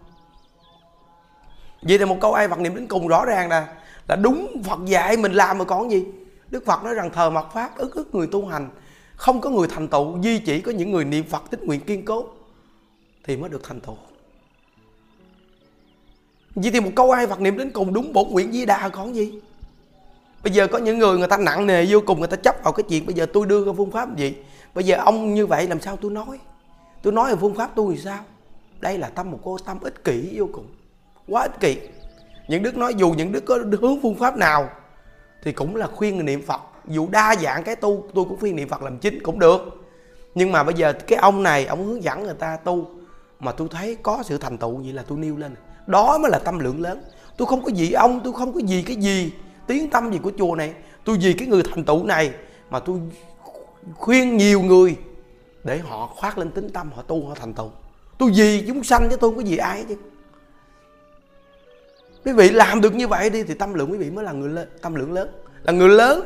Vậy 1.83 1.99
thì 1.99 2.05
một 2.05 2.17
câu 2.21 2.33
ai 2.33 2.49
Phật 2.49 2.59
niệm 2.59 2.75
đến 2.75 2.87
cùng 2.87 3.09
rõ 3.09 3.25
ràng 3.25 3.49
là 3.49 3.75
là 4.09 4.17
đúng 4.17 4.63
Phật 4.65 4.79
dạy 4.85 5.17
mình 5.17 5.33
làm 5.33 5.59
mà 5.59 5.65
còn 5.65 5.91
gì? 5.91 6.07
Đức 6.49 6.67
Phật 6.67 6.85
nói 6.85 6.95
rằng 6.95 7.11
thờ 7.11 7.31
mặt 7.31 7.47
pháp, 7.55 7.77
ức 7.77 7.95
ức 7.95 8.15
người 8.15 8.27
tu 8.27 8.47
hành 8.47 8.71
không 9.17 9.41
có 9.41 9.51
người 9.51 9.69
thành 9.69 9.89
tựu, 9.89 10.19
duy 10.23 10.39
chỉ 10.39 10.61
có 10.61 10.73
những 10.73 10.91
người 10.91 11.05
niệm 11.05 11.25
Phật 11.25 11.51
tích 11.51 11.63
nguyện 11.63 11.81
kiên 11.81 12.05
cố 12.05 12.27
thì 13.25 13.37
mới 13.37 13.51
được 13.51 13.65
thành 13.65 13.81
tựu. 13.81 13.97
Vậy 16.55 16.71
thì 16.71 16.81
một 16.81 16.91
câu 16.97 17.11
ai 17.11 17.27
Phật 17.27 17.41
niệm 17.41 17.59
đến 17.59 17.71
cùng 17.71 17.93
đúng 17.93 18.13
bổn 18.13 18.29
nguyện 18.29 18.53
di 18.53 18.67
đà 18.67 18.89
còn 18.89 19.15
gì? 19.15 19.41
Bây 20.43 20.53
giờ 20.53 20.67
có 20.67 20.79
những 20.79 20.99
người 20.99 21.19
người 21.19 21.29
ta 21.29 21.37
nặng 21.37 21.67
nề 21.67 21.87
vô 21.89 22.01
cùng, 22.07 22.19
người 22.19 22.29
ta 22.29 22.37
chấp 22.37 22.57
vào 22.65 22.73
cái 22.73 22.85
chuyện 22.89 23.07
bây 23.07 23.15
giờ 23.15 23.27
tôi 23.33 23.47
đưa 23.47 23.65
cái 23.65 23.75
phương 23.77 23.91
pháp 23.91 24.17
gì? 24.17 24.37
Bây 24.75 24.85
giờ 24.85 24.97
ông 24.97 25.35
như 25.35 25.47
vậy 25.47 25.69
làm 25.69 25.81
sao 25.81 25.97
tôi 25.97 26.11
nói? 26.11 26.39
Tôi 27.03 27.13
nói 27.13 27.31
về 27.31 27.37
phương 27.41 27.55
pháp 27.55 27.71
tôi 27.75 27.95
thì 27.95 28.01
sao? 28.01 28.25
Đây 28.81 28.99
là 28.99 29.09
tâm 29.09 29.31
một 29.31 29.39
cô 29.43 29.59
tâm 29.59 29.81
ích 29.81 30.05
kỷ 30.05 30.31
vô 30.39 30.49
cùng, 30.53 30.67
quá 31.29 31.43
ích 31.43 31.61
kỷ. 31.61 31.77
Những 32.49 32.63
đức 32.63 32.77
nói 32.77 32.95
dù 32.95 33.11
những 33.11 33.33
đức 33.33 33.45
có 33.47 33.59
hướng 33.81 34.03
phương 34.03 34.15
pháp 34.15 34.37
nào 34.37 34.71
thì 35.43 35.53
cũng 35.53 35.77
là 35.77 35.87
khuyên 35.87 36.15
người 36.15 36.25
niệm 36.25 36.43
phật 36.47 36.61
dù 36.89 37.09
đa 37.11 37.35
dạng 37.43 37.63
cái 37.65 37.77
tu, 37.77 38.05
tôi 38.15 38.25
cũng 38.25 38.41
khuyên 38.41 38.57
niệm 38.57 38.69
phật 38.69 38.83
làm 38.83 38.99
chính 38.99 39.23
cũng 39.23 39.39
được. 39.39 39.61
Nhưng 40.35 40.53
mà 40.53 40.63
bây 40.63 40.75
giờ 40.75 40.93
cái 40.93 41.19
ông 41.19 41.43
này, 41.43 41.67
ông 41.67 41.87
hướng 41.87 42.03
dẫn 42.03 42.23
người 42.23 42.35
ta 42.35 42.57
tu, 42.57 42.91
mà 43.41 43.53
tôi 43.53 43.69
thấy 43.71 43.97
có 44.03 44.23
sự 44.23 44.39
thành 44.39 44.59
tựu, 44.59 44.77
vậy 44.77 44.93
là 44.93 45.03
tôi 45.09 45.19
nêu 45.19 45.37
lên. 45.37 45.55
Đó 45.87 46.19
mới 46.19 46.31
là 46.31 46.39
tâm 46.39 46.59
lượng 46.59 46.83
lớn. 46.83 47.03
Tôi 47.37 47.47
không 47.47 47.65
có 47.65 47.71
gì 47.73 47.93
ông, 47.93 48.21
tôi 48.25 48.33
không 48.33 48.53
có 48.53 48.61
gì 48.61 48.83
cái 48.83 48.97
gì 48.97 49.33
tiếng 49.67 49.91
tâm 49.91 50.13
gì 50.13 50.19
của 50.23 50.33
chùa 50.39 50.55
này. 50.55 50.75
Tôi 51.05 51.17
vì 51.21 51.33
cái 51.33 51.49
người 51.49 51.63
thành 51.63 51.85
tựu 51.85 52.05
này 52.05 52.33
mà 52.71 52.81
tôi 52.81 52.99
khuyên 53.95 54.37
nhiều 54.37 54.61
người 54.63 54.97
để 55.65 55.79
họ 55.79 56.07
khoác 56.07 56.39
lên 56.39 56.51
tính 56.51 56.71
tâm, 56.71 56.91
họ 56.95 57.03
tu, 57.03 57.27
họ 57.27 57.35
thành 57.35 57.55
tựu. 57.55 57.71
Tôi 58.19 58.31
vì 58.37 58.65
chúng 58.67 58.85
sanh 58.85 59.09
chứ 59.11 59.17
tôi 59.17 59.31
không 59.31 59.37
có 59.37 59.43
gì 59.43 59.57
ai 59.57 59.85
chứ. 59.89 59.97
Quý 62.25 62.33
vị 62.33 62.49
làm 62.49 62.81
được 62.81 62.95
như 62.95 63.09
vậy 63.09 63.31
đi 63.31 63.43
thì 63.43 63.55
tâm 63.55 63.75
lượng 63.75 63.93
quý 63.93 63.99
vị 63.99 64.11
mới 64.11 64.25
là 64.25 64.33
người 64.33 64.49
lớn 64.49 64.69
tâm 64.83 64.95
lượng 64.95 65.13
lớn. 65.13 65.29
Là 65.63 65.73
người 65.73 65.89
lớn 65.89 66.21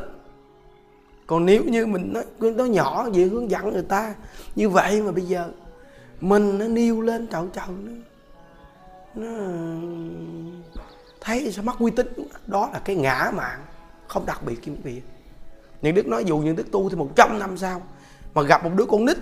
còn 1.28 1.46
nếu 1.46 1.64
như 1.64 1.86
mình 1.86 2.12
nói 2.12 2.24
nó 2.40 2.64
nhỏ 2.64 3.08
vậy 3.12 3.24
hướng 3.24 3.50
dẫn 3.50 3.72
người 3.72 3.82
ta, 3.82 4.14
như 4.56 4.68
vậy 4.68 5.02
mà 5.02 5.12
bây 5.12 5.24
giờ 5.24 5.50
mình 6.20 6.58
nó 6.58 6.68
nêu 6.68 7.00
lên 7.00 7.28
trọn 7.28 7.50
trọn 7.50 7.68
nó 7.84 7.92
nó 9.14 9.28
thấy 11.20 11.52
sao 11.52 11.64
mất 11.64 11.78
uy 11.78 11.90
tín. 11.90 12.06
Đó 12.46 12.70
là 12.72 12.78
cái 12.78 12.96
ngã 12.96 13.30
mạng 13.34 13.60
không 14.08 14.26
đặc 14.26 14.40
biệt 14.46 14.62
kim 14.62 14.76
quý 14.76 14.80
vị 14.82 15.02
những 15.82 15.94
đức 15.94 16.06
nói 16.06 16.24
dù 16.24 16.38
những 16.38 16.56
đức 16.56 16.72
tu 16.72 16.88
thì 16.90 16.96
100 16.96 17.38
năm 17.38 17.56
sau 17.56 17.82
mà 18.34 18.42
gặp 18.42 18.64
một 18.64 18.70
đứa 18.76 18.84
con 18.84 19.04
nít 19.04 19.16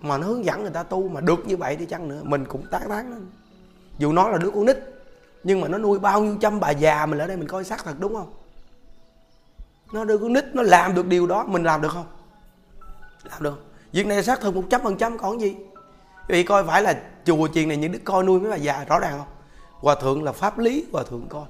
mà 0.00 0.18
nó 0.18 0.26
hướng 0.26 0.44
dẫn 0.44 0.62
người 0.62 0.70
ta 0.70 0.82
tu 0.82 1.08
mà 1.08 1.20
được 1.20 1.46
như 1.46 1.56
vậy 1.56 1.76
đi 1.76 1.86
chăng 1.86 2.08
nữa, 2.08 2.20
mình 2.24 2.44
cũng 2.44 2.66
tán 2.70 2.82
tán 2.88 3.10
lên 3.10 3.26
dù 3.98 4.12
nó 4.12 4.28
là 4.28 4.38
đứa 4.38 4.50
con 4.50 4.64
nít 4.64 4.78
nhưng 5.44 5.60
mà 5.60 5.68
nó 5.68 5.78
nuôi 5.78 5.98
bao 5.98 6.22
nhiêu 6.22 6.36
trăm 6.40 6.60
bà 6.60 6.70
già 6.70 7.06
mình 7.06 7.18
ở 7.18 7.26
đây 7.26 7.36
mình 7.36 7.48
coi 7.48 7.64
xác 7.64 7.84
thật 7.84 7.94
đúng 7.98 8.14
không? 8.14 8.32
Nó 9.92 10.04
đứa 10.04 10.18
con 10.18 10.32
nít, 10.32 10.44
nó 10.52 10.62
làm 10.62 10.94
được 10.94 11.06
điều 11.06 11.26
đó, 11.26 11.44
mình 11.44 11.62
làm 11.62 11.82
được 11.82 11.92
không? 11.92 12.06
Làm 13.30 13.42
được. 13.42 13.64
Việc 13.92 14.06
này 14.06 14.22
xác 14.22 14.40
thực 14.40 14.54
một 14.54 14.64
trăm 14.70 14.80
phần 14.82 14.96
trăm, 14.96 15.18
còn 15.18 15.40
gì? 15.40 15.56
Vì 16.28 16.42
coi 16.42 16.64
phải 16.64 16.82
là 16.82 17.02
chùa 17.24 17.48
chiền 17.54 17.68
này 17.68 17.76
những 17.76 17.92
đứa 17.92 17.98
coi 18.04 18.24
nuôi 18.24 18.40
mấy 18.40 18.50
bà 18.50 18.56
già, 18.56 18.84
rõ 18.84 18.98
ràng 18.98 19.18
không? 19.18 19.28
Hòa 19.72 19.94
thượng 19.94 20.24
là 20.24 20.32
pháp 20.32 20.58
lý, 20.58 20.84
hòa 20.92 21.02
thượng 21.10 21.26
coi. 21.28 21.44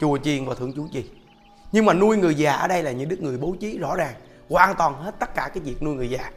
Chùa 0.00 0.18
chiền, 0.18 0.46
hòa 0.46 0.54
thượng 0.54 0.72
chủ 0.72 0.88
trì. 0.92 1.10
Nhưng 1.72 1.84
mà 1.84 1.92
nuôi 1.92 2.16
người 2.16 2.34
già 2.34 2.52
ở 2.52 2.68
đây 2.68 2.82
là 2.82 2.92
những 2.92 3.08
đức 3.08 3.22
người 3.22 3.38
bố 3.38 3.54
trí, 3.60 3.78
rõ 3.78 3.96
ràng. 3.96 4.14
Hoàn 4.48 4.74
toàn 4.74 5.02
hết 5.02 5.14
tất 5.18 5.34
cả 5.34 5.50
cái 5.54 5.62
việc 5.62 5.82
nuôi 5.82 5.94
người 5.94 6.10
già. 6.10 6.30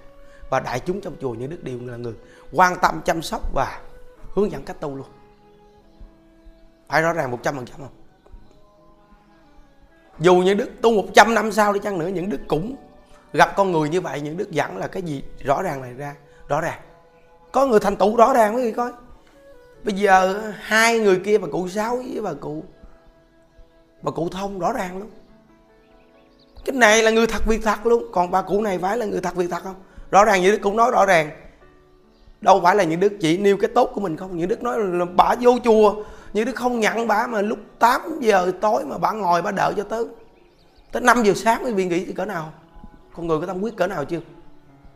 Và 0.50 0.60
đại 0.60 0.80
chúng 0.80 1.02
trong 1.02 1.16
chùa 1.22 1.34
những 1.34 1.50
đức 1.50 1.64
đều 1.64 1.80
là 1.82 1.98
người 1.98 2.14
quan 2.52 2.80
tâm 2.82 3.02
chăm 3.06 3.22
sóc 3.22 3.54
và 3.54 3.82
hướng 4.34 4.52
dẫn 4.52 4.64
cách 4.64 4.80
tu 4.80 4.96
luôn. 4.96 5.08
Phải 6.88 7.02
rõ 7.02 7.14
ràng 7.14 7.32
một 7.32 7.40
trăm 7.44 7.56
phần 7.56 7.66
trăm 7.66 7.78
không? 7.78 8.05
Dù 10.20 10.36
những 10.36 10.58
đức 10.58 10.70
tu 10.82 10.92
100 10.92 11.34
năm 11.34 11.52
sau 11.52 11.74
đi 11.74 11.80
chăng 11.80 12.00
nữa, 12.00 12.08
những 12.08 12.30
đức 12.30 12.40
cũng 12.48 12.76
gặp 13.34 13.54
con 13.56 13.72
người 13.72 13.90
như 13.90 14.02
vậy, 14.02 14.22
những 14.22 14.38
đức 14.38 14.52
dẫn 14.52 14.78
là 14.78 14.88
cái 14.88 15.02
gì? 15.02 15.24
Rõ 15.44 15.62
ràng 15.62 15.82
này 15.82 15.94
ra, 15.94 16.16
rõ 16.48 16.62
ràng. 16.62 16.80
Có 17.52 17.66
người 17.66 17.80
thành 17.80 17.96
tựu 17.96 18.16
rõ 18.16 18.34
ràng 18.34 18.56
quý 18.56 18.64
vị 18.64 18.72
coi. 18.72 18.92
Bây 19.84 19.94
giờ 19.94 20.42
hai 20.60 21.00
người 21.00 21.20
kia, 21.20 21.38
bà 21.38 21.48
cụ 21.48 21.68
sáu 21.68 21.96
với 21.96 22.22
bà 22.22 22.34
cụ 22.34 22.64
bà 24.02 24.12
cụ 24.12 24.30
thông 24.30 24.60
rõ 24.60 24.74
ràng 24.74 25.00
luôn 25.00 25.10
cái 26.66 26.76
này 26.76 27.04
là 27.04 27.12
người 27.12 27.28
thật 27.28 27.46
việc 27.46 27.64
thật 27.64 27.86
luôn. 27.86 28.04
Còn 28.12 28.32
bà 28.32 28.42
cụ 28.42 28.62
này 28.62 28.80
phải 28.80 28.98
là 28.98 29.06
người 29.06 29.22
thật 29.22 29.36
việc 29.36 29.48
thật 29.52 29.64
không? 29.64 29.76
Rõ 30.12 30.26
ràng 30.26 30.42
như 30.42 30.52
đức 30.52 30.60
cũng 30.62 30.78
nói 30.78 30.92
rõ 30.92 31.06
ràng. 31.06 31.30
Đâu 32.42 32.62
phải 32.64 32.76
là 32.76 32.84
những 32.84 33.00
đức 33.00 33.14
chỉ 33.20 33.38
nêu 33.38 33.58
cái 33.58 33.70
tốt 33.76 33.92
của 33.94 34.02
mình 34.02 34.18
không. 34.18 34.38
Những 34.38 34.48
đức 34.48 34.64
nói 34.64 34.80
là 34.80 35.06
bà 35.06 35.36
vô 35.42 35.58
chùa 35.64 36.04
như 36.36 36.44
đức 36.44 36.56
không 36.56 36.80
nhận 36.80 37.08
bà 37.08 37.28
mà 37.28 37.42
lúc 37.42 37.60
8 37.80 38.20
giờ 38.22 38.52
tối 38.62 38.86
mà 38.86 38.98
bà 38.98 39.12
ngồi 39.12 39.42
bà 39.42 39.52
đợi 39.52 39.74
cho 39.78 39.84
tới 39.84 40.06
tới 40.92 41.02
5 41.02 41.24
giờ 41.24 41.34
sáng 41.34 41.62
quý 41.66 41.72
vị 41.74 41.86
nghĩ 41.86 42.06
thì 42.06 42.14
cỡ 42.14 42.26
nào? 42.26 42.54
Con 43.14 43.28
người 43.28 43.40
có 43.40 43.46
tâm 43.46 43.62
quyết 43.62 43.78
cỡ 43.78 43.88
nào 43.88 44.06
chưa? 44.06 44.20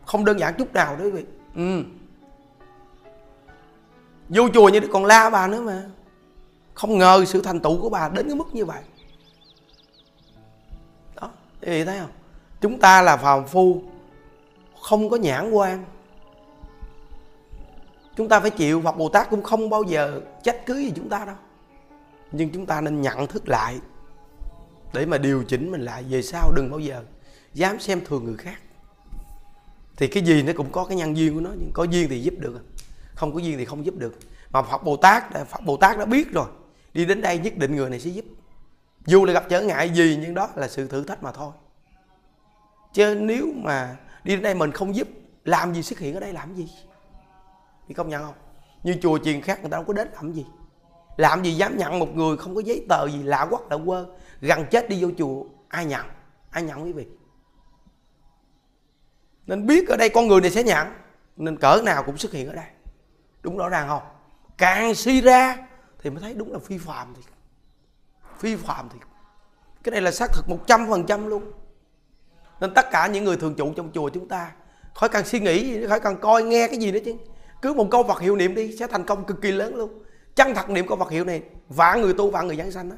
Không 0.05 0.25
đơn 0.25 0.39
giản 0.39 0.53
chút 0.57 0.73
nào 0.73 0.95
đó 0.95 1.03
quý 1.03 1.11
vị. 1.11 1.25
Ừ. 1.55 1.83
Vô 4.29 4.49
chùa 4.53 4.69
như 4.69 4.79
đức 4.79 4.87
còn 4.93 5.05
la 5.05 5.29
bà 5.29 5.47
nữa 5.47 5.61
mà. 5.61 5.83
Không 6.73 6.97
ngờ 6.97 7.25
sự 7.27 7.41
thành 7.41 7.59
tựu 7.59 7.81
của 7.81 7.89
bà 7.89 8.09
đến 8.09 8.27
cái 8.27 8.35
mức 8.35 8.47
như 8.53 8.65
vậy. 8.65 8.81
Đó 11.21 11.29
quý 11.61 11.71
vị 11.71 11.85
thấy 11.85 11.99
không? 11.99 12.11
Chúng 12.61 12.79
ta 12.79 13.01
là 13.01 13.17
phàm 13.17 13.47
phu, 13.47 13.81
không 14.81 15.09
có 15.09 15.17
nhãn 15.17 15.51
quan 15.51 15.85
chúng 18.19 18.29
ta 18.29 18.39
phải 18.39 18.49
chịu 18.49 18.81
Phật 18.81 18.97
Bồ 18.97 19.09
Tát 19.09 19.29
cũng 19.29 19.43
không 19.43 19.69
bao 19.69 19.83
giờ 19.83 20.21
trách 20.43 20.65
cứ 20.65 20.77
gì 20.77 20.91
chúng 20.95 21.09
ta 21.09 21.25
đâu. 21.25 21.35
Nhưng 22.31 22.49
chúng 22.49 22.65
ta 22.65 22.81
nên 22.81 23.01
nhận 23.01 23.27
thức 23.27 23.49
lại, 23.49 23.79
để 24.93 25.05
mà 25.05 25.17
điều 25.17 25.43
chỉnh 25.43 25.71
mình 25.71 25.81
lại, 25.81 26.03
về 26.03 26.21
sau 26.21 26.51
đừng 26.55 26.71
bao 26.71 26.79
giờ 26.79 27.03
dám 27.53 27.79
xem 27.79 28.01
thường 28.05 28.25
người 28.25 28.37
khác. 28.37 28.61
Thì 29.97 30.07
cái 30.07 30.23
gì 30.23 30.43
nó 30.43 30.53
cũng 30.57 30.71
có 30.71 30.85
cái 30.85 30.97
nhân 30.97 31.17
duyên 31.17 31.33
của 31.33 31.39
nó, 31.39 31.49
nhưng 31.59 31.71
có 31.73 31.83
duyên 31.83 32.09
thì 32.09 32.21
giúp 32.21 32.33
được, 32.37 32.65
không 33.15 33.33
có 33.33 33.39
duyên 33.39 33.57
thì 33.57 33.65
không 33.65 33.85
giúp 33.85 33.95
được. 33.97 34.19
Mà 34.51 34.61
Phật 34.61 34.83
Bồ 34.83 34.97
Tát 34.97 35.23
Phật 35.49 35.61
Bồ 35.65 35.77
Tát 35.77 35.97
đã 35.97 36.05
biết 36.05 36.31
rồi, 36.31 36.47
đi 36.93 37.05
đến 37.05 37.21
đây 37.21 37.37
nhất 37.37 37.57
định 37.57 37.75
người 37.75 37.89
này 37.89 37.99
sẽ 37.99 38.09
giúp. 38.09 38.25
Dù 39.05 39.25
là 39.25 39.33
gặp 39.33 39.45
trở 39.49 39.61
ngại 39.61 39.89
gì, 39.89 40.17
nhưng 40.21 40.33
đó 40.33 40.49
là 40.55 40.67
sự 40.67 40.87
thử 40.87 41.03
thách 41.03 41.23
mà 41.23 41.31
thôi. 41.31 41.51
Chứ 42.93 43.15
nếu 43.15 43.47
mà 43.55 43.97
đi 44.23 44.33
đến 44.35 44.43
đây 44.43 44.55
mình 44.55 44.71
không 44.71 44.95
giúp, 44.95 45.07
làm 45.45 45.73
gì 45.73 45.83
xuất 45.83 45.99
hiện 45.99 46.13
ở 46.13 46.19
đây, 46.19 46.33
làm 46.33 46.55
gì? 46.55 46.69
Thì 47.89 47.95
công 47.95 48.09
nhận 48.09 48.23
không? 48.23 48.35
Như 48.83 48.95
chùa 49.01 49.17
chiền 49.17 49.41
khác 49.41 49.61
người 49.61 49.69
ta 49.71 49.75
đâu 49.75 49.83
có 49.83 49.93
đến 49.93 50.09
làm 50.13 50.33
gì. 50.33 50.45
Làm 51.17 51.43
gì 51.43 51.51
dám 51.51 51.77
nhận 51.77 51.99
một 51.99 52.15
người 52.15 52.37
không 52.37 52.55
có 52.55 52.61
giấy 52.61 52.85
tờ 52.89 53.07
gì 53.07 53.23
lạ 53.23 53.47
quắc, 53.49 53.61
lạ 53.69 53.77
quơ, 53.85 54.05
gần 54.41 54.65
chết 54.71 54.89
đi 54.89 55.03
vô 55.03 55.09
chùa, 55.17 55.43
ai 55.67 55.85
nhận? 55.85 56.05
Ai 56.49 56.63
nhận 56.63 56.83
quý 56.83 56.91
vị? 56.91 57.07
Nên 59.47 59.67
biết 59.67 59.87
ở 59.89 59.97
đây 59.97 60.09
con 60.09 60.27
người 60.27 60.41
này 60.41 60.51
sẽ 60.51 60.63
nhận, 60.63 60.87
nên 61.37 61.57
cỡ 61.57 61.81
nào 61.85 62.03
cũng 62.03 62.17
xuất 62.17 62.31
hiện 62.31 62.47
ở 62.47 62.55
đây. 62.55 62.65
Đúng 63.41 63.57
rõ 63.57 63.69
ràng 63.69 63.87
không? 63.87 64.03
Càng 64.57 64.95
suy 64.95 65.21
ra 65.21 65.57
thì 66.01 66.09
mới 66.09 66.21
thấy 66.21 66.33
đúng 66.33 66.53
là 66.53 66.59
phi 66.59 66.77
phạm 66.77 67.13
thì 67.15 67.21
phi 68.37 68.55
phạm 68.55 68.89
thì 68.89 68.99
cái 69.83 69.91
này 69.91 70.01
là 70.01 70.11
xác 70.11 70.31
thực 70.33 70.49
một 70.49 70.59
trăm 70.67 70.87
phần 70.89 71.05
trăm 71.05 71.27
luôn. 71.27 71.51
Nên 72.59 72.73
tất 72.73 72.91
cả 72.91 73.07
những 73.07 73.23
người 73.23 73.37
thường 73.37 73.55
trụ 73.55 73.73
trong 73.75 73.91
chùa 73.91 74.09
chúng 74.09 74.27
ta, 74.27 74.51
khỏi 74.93 75.09
cần 75.09 75.25
suy 75.25 75.39
nghĩ 75.39 75.87
khỏi 75.87 75.99
cần 75.99 76.17
coi, 76.17 76.43
nghe 76.43 76.67
cái 76.67 76.77
gì 76.77 76.91
nữa 76.91 76.99
chứ 77.05 77.15
cứ 77.61 77.73
một 77.73 77.87
câu 77.91 78.03
Phật 78.03 78.19
hiệu 78.19 78.35
niệm 78.35 78.55
đi, 78.55 78.77
sẽ 78.77 78.87
thành 78.87 79.03
công 79.03 79.25
cực 79.25 79.41
kỳ 79.41 79.51
lớn 79.51 79.75
luôn. 79.75 80.03
Chân 80.35 80.55
thật 80.55 80.69
niệm 80.69 80.87
câu 80.87 80.97
Phật 80.97 81.11
hiệu 81.11 81.25
này 81.25 81.43
vạn 81.69 82.01
người 82.01 82.13
tu 82.13 82.31
vạn 82.31 82.47
người 82.47 82.55
giảng 82.55 82.71
sanh 82.71 82.89
đó. 82.89 82.95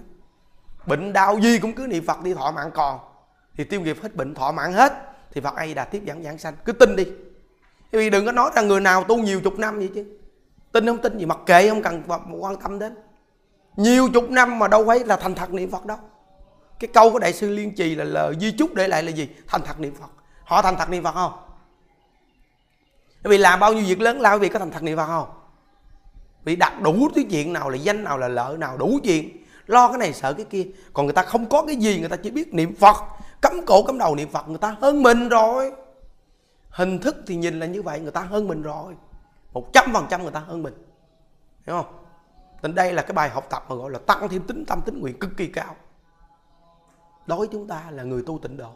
Bệnh 0.85 1.13
đau 1.13 1.39
gì 1.39 1.59
cũng 1.59 1.73
cứ 1.73 1.87
niệm 1.87 2.05
Phật 2.05 2.23
đi 2.23 2.33
thọ 2.33 2.51
mạng 2.51 2.71
còn. 2.73 2.99
Thì 3.57 3.63
tiêu 3.63 3.81
nghiệp 3.81 3.97
hết, 4.01 4.15
bệnh 4.15 4.33
thọ 4.33 4.51
mạng 4.51 4.73
hết, 4.73 4.93
thì 5.31 5.41
Phật 5.41 5.55
ai 5.55 5.73
đã 5.73 5.85
tiếp 5.85 6.01
dẫn 6.05 6.23
giảng 6.23 6.37
sanh. 6.37 6.53
Cứ 6.65 6.71
tin 6.71 6.95
đi. 6.95 7.07
Vì 7.91 8.09
đừng 8.09 8.25
có 8.25 8.31
nói 8.31 8.51
rằng 8.55 8.67
người 8.67 8.79
nào 8.79 9.03
tu 9.03 9.17
nhiều 9.17 9.41
chục 9.41 9.59
năm 9.59 9.77
vậy 9.77 9.89
chứ. 9.95 10.05
Tin 10.71 10.85
không 10.85 10.97
tin 10.97 11.17
gì, 11.17 11.25
mặc 11.25 11.39
kệ, 11.45 11.69
không 11.69 11.81
cần 11.81 12.03
quan 12.39 12.55
tâm 12.57 12.79
đến. 12.79 12.95
Nhiều 13.75 14.09
chục 14.13 14.29
năm 14.29 14.59
mà 14.59 14.67
đâu 14.67 14.85
phải 14.87 14.99
là 14.99 15.15
thành 15.15 15.35
thật 15.35 15.53
niệm 15.53 15.71
Phật 15.71 15.85
đâu. 15.85 15.97
Cái 16.79 16.89
câu 16.93 17.11
của 17.11 17.19
đại 17.19 17.33
sư 17.33 17.49
liên 17.49 17.75
trì 17.75 17.95
là 17.95 18.03
lời 18.03 18.35
di 18.39 18.51
chúc 18.51 18.73
để 18.75 18.87
lại 18.87 19.03
là 19.03 19.11
gì? 19.11 19.29
Thành 19.47 19.61
thật 19.65 19.79
niệm 19.79 19.95
Phật. 19.95 20.09
Họ 20.43 20.61
thành 20.61 20.75
thật 20.77 20.89
niệm 20.89 21.03
Phật 21.03 21.11
không? 21.11 21.31
Vì 23.23 23.37
làm 23.37 23.59
bao 23.59 23.73
nhiêu 23.73 23.83
việc 23.87 24.01
lớn 24.01 24.21
lao 24.21 24.39
vì 24.39 24.49
có 24.49 24.59
thành 24.59 24.71
thật 24.71 24.83
niệm 24.83 24.97
Phật 24.97 25.05
không 25.05 25.29
vì 26.43 26.55
đặt 26.55 26.81
đủ 26.81 27.09
thứ 27.15 27.21
chuyện 27.29 27.53
nào 27.53 27.69
là 27.69 27.77
danh 27.77 28.03
nào 28.03 28.17
là 28.17 28.27
lợi 28.27 28.57
nào, 28.57 28.77
đủ 28.77 28.99
chuyện. 29.03 29.45
Lo 29.65 29.87
cái 29.87 29.97
này 29.97 30.13
sợ 30.13 30.33
cái 30.33 30.45
kia. 30.45 30.67
Còn 30.93 31.05
người 31.05 31.13
ta 31.13 31.23
không 31.23 31.49
có 31.49 31.65
cái 31.65 31.75
gì, 31.75 31.99
người 31.99 32.09
ta 32.09 32.15
chỉ 32.15 32.31
biết 32.31 32.53
niệm 32.53 32.75
Phật. 32.75 32.95
Cấm 33.41 33.53
cổ 33.65 33.83
cấm 33.83 33.97
đầu 33.97 34.15
niệm 34.15 34.29
Phật, 34.29 34.47
người 34.47 34.57
ta 34.57 34.75
hơn 34.81 35.03
mình 35.03 35.29
rồi. 35.29 35.71
Hình 36.69 36.99
thức 36.99 37.15
thì 37.27 37.35
nhìn 37.35 37.59
là 37.59 37.65
như 37.65 37.81
vậy, 37.81 37.99
người 37.99 38.11
ta 38.11 38.21
hơn 38.21 38.47
mình 38.47 38.61
rồi. 38.61 38.95
Một 39.53 39.73
trăm 39.73 39.85
phần 39.93 40.05
trăm 40.09 40.21
người 40.21 40.31
ta 40.31 40.39
hơn 40.39 40.63
mình. 40.63 40.73
Hiểu 41.67 41.75
không? 41.75 42.05
Nên 42.61 42.75
đây 42.75 42.93
là 42.93 43.01
cái 43.01 43.13
bài 43.13 43.29
học 43.29 43.47
tập 43.49 43.65
mà 43.69 43.75
gọi 43.75 43.91
là 43.91 43.99
tăng 43.99 44.29
thêm 44.29 44.47
tính 44.47 44.65
tâm, 44.67 44.81
tính 44.81 44.99
nguyện 44.99 45.19
cực 45.19 45.37
kỳ 45.37 45.47
cao. 45.47 45.75
Đối 47.25 47.37
với 47.37 47.47
chúng 47.51 47.67
ta 47.67 47.83
là 47.89 48.03
người 48.03 48.23
tu 48.25 48.39
tịnh 48.39 48.57
độ. 48.57 48.71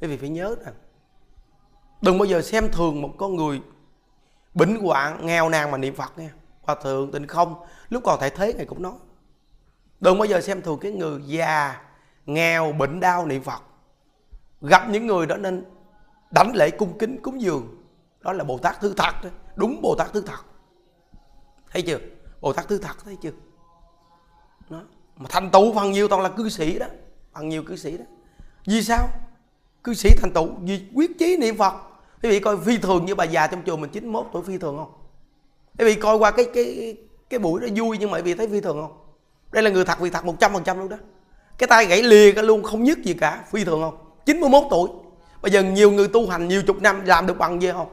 Quý 0.00 0.08
vì 0.08 0.16
phải 0.16 0.28
nhớ 0.28 0.54
rằng, 0.64 0.74
đừng 2.02 2.18
bao 2.18 2.26
giờ 2.26 2.42
xem 2.42 2.68
thường 2.72 3.02
một 3.02 3.10
con 3.18 3.36
người 3.36 3.60
bệnh 4.54 4.76
hoạn 4.76 5.26
nghèo 5.26 5.48
nàn 5.48 5.70
mà 5.70 5.78
niệm 5.78 5.94
phật 5.94 6.18
nha. 6.18 6.30
Hòa 6.62 6.76
thượng, 6.82 7.12
tịnh 7.12 7.26
không. 7.26 7.64
Lúc 7.88 8.02
còn 8.04 8.20
tại 8.20 8.30
thế, 8.30 8.52
ngài 8.52 8.66
cũng 8.66 8.82
nói. 8.82 8.92
Đừng 10.00 10.18
bao 10.18 10.24
giờ 10.24 10.40
xem 10.40 10.62
thường 10.62 10.78
cái 10.80 10.92
người 10.92 11.20
già, 11.26 11.80
nghèo, 12.26 12.72
bệnh 12.72 13.00
đau 13.00 13.26
niệm 13.26 13.42
phật. 13.42 13.62
Gặp 14.60 14.88
những 14.88 15.06
người 15.06 15.26
đó 15.26 15.36
nên 15.36 15.64
đảnh 16.30 16.52
lễ 16.54 16.70
cung 16.70 16.98
kính, 16.98 17.22
cúng 17.22 17.40
dường. 17.40 17.82
Đó 18.20 18.32
là 18.32 18.44
bồ 18.44 18.58
tát 18.58 18.80
thứ 18.80 18.94
thật 18.96 19.14
đó. 19.22 19.30
Đúng 19.54 19.82
bồ 19.82 19.94
tát 19.98 20.12
thứ 20.12 20.20
thật. 20.26 20.42
Thấy 21.70 21.82
chưa? 21.82 21.98
Bồ 22.40 22.52
tát 22.52 22.68
thứ 22.68 22.78
thật, 22.78 22.96
thấy 23.04 23.16
chưa? 23.22 23.30
Đó. 24.70 24.82
Mà 25.16 25.26
thành 25.28 25.50
tựu 25.50 25.74
phần 25.74 25.92
nhiều 25.92 26.08
toàn 26.08 26.22
là 26.22 26.28
cư 26.28 26.48
sĩ 26.48 26.78
đó. 26.78 26.86
Phần 27.32 27.48
nhiều 27.48 27.62
cư 27.62 27.76
sĩ 27.76 27.98
đó. 27.98 28.04
Vì 28.66 28.82
sao? 28.82 29.08
Cư 29.84 29.94
sĩ 29.94 30.10
thành 30.20 30.32
tựu 30.34 30.48
vì 30.60 30.86
quyết 30.94 31.10
chí 31.18 31.36
niệm 31.36 31.56
phật 31.56 31.74
quý 32.24 32.30
vị 32.30 32.40
coi 32.40 32.56
phi 32.60 32.78
thường 32.78 33.06
như 33.06 33.14
bà 33.14 33.24
già 33.24 33.46
trong 33.46 33.62
chùa 33.66 33.76
mình 33.76 33.90
91 33.90 34.26
tuổi 34.32 34.42
phi 34.42 34.58
thường 34.58 34.76
không? 34.76 34.92
Quý 35.78 35.84
vị 35.84 35.94
coi 35.94 36.16
qua 36.16 36.30
cái 36.30 36.46
cái 36.54 36.96
cái 37.30 37.38
buổi 37.38 37.60
đó 37.60 37.66
vui 37.76 37.98
nhưng 37.98 38.10
mà 38.10 38.18
quý 38.18 38.22
vị 38.22 38.34
thấy 38.34 38.48
phi 38.48 38.60
thường 38.60 38.80
không? 38.82 38.96
Đây 39.52 39.62
là 39.62 39.70
người 39.70 39.84
thật 39.84 40.00
vì 40.00 40.10
thật 40.10 40.24
100% 40.24 40.78
luôn 40.78 40.88
đó. 40.88 40.96
Cái 41.58 41.66
tay 41.66 41.86
gãy 41.86 42.02
lìa 42.02 42.32
cái 42.32 42.44
luôn, 42.44 42.62
không 42.62 42.84
nhức 42.84 42.98
gì 42.98 43.14
cả, 43.14 43.44
phi 43.50 43.64
thường 43.64 43.82
không? 43.82 43.96
91 44.26 44.62
tuổi. 44.70 44.88
Bây 45.42 45.52
giờ 45.52 45.62
nhiều 45.62 45.90
người 45.90 46.08
tu 46.08 46.28
hành 46.28 46.48
nhiều 46.48 46.62
chục 46.62 46.82
năm 46.82 47.04
làm 47.04 47.26
được 47.26 47.38
bằng 47.38 47.62
gì 47.62 47.70
không? 47.72 47.88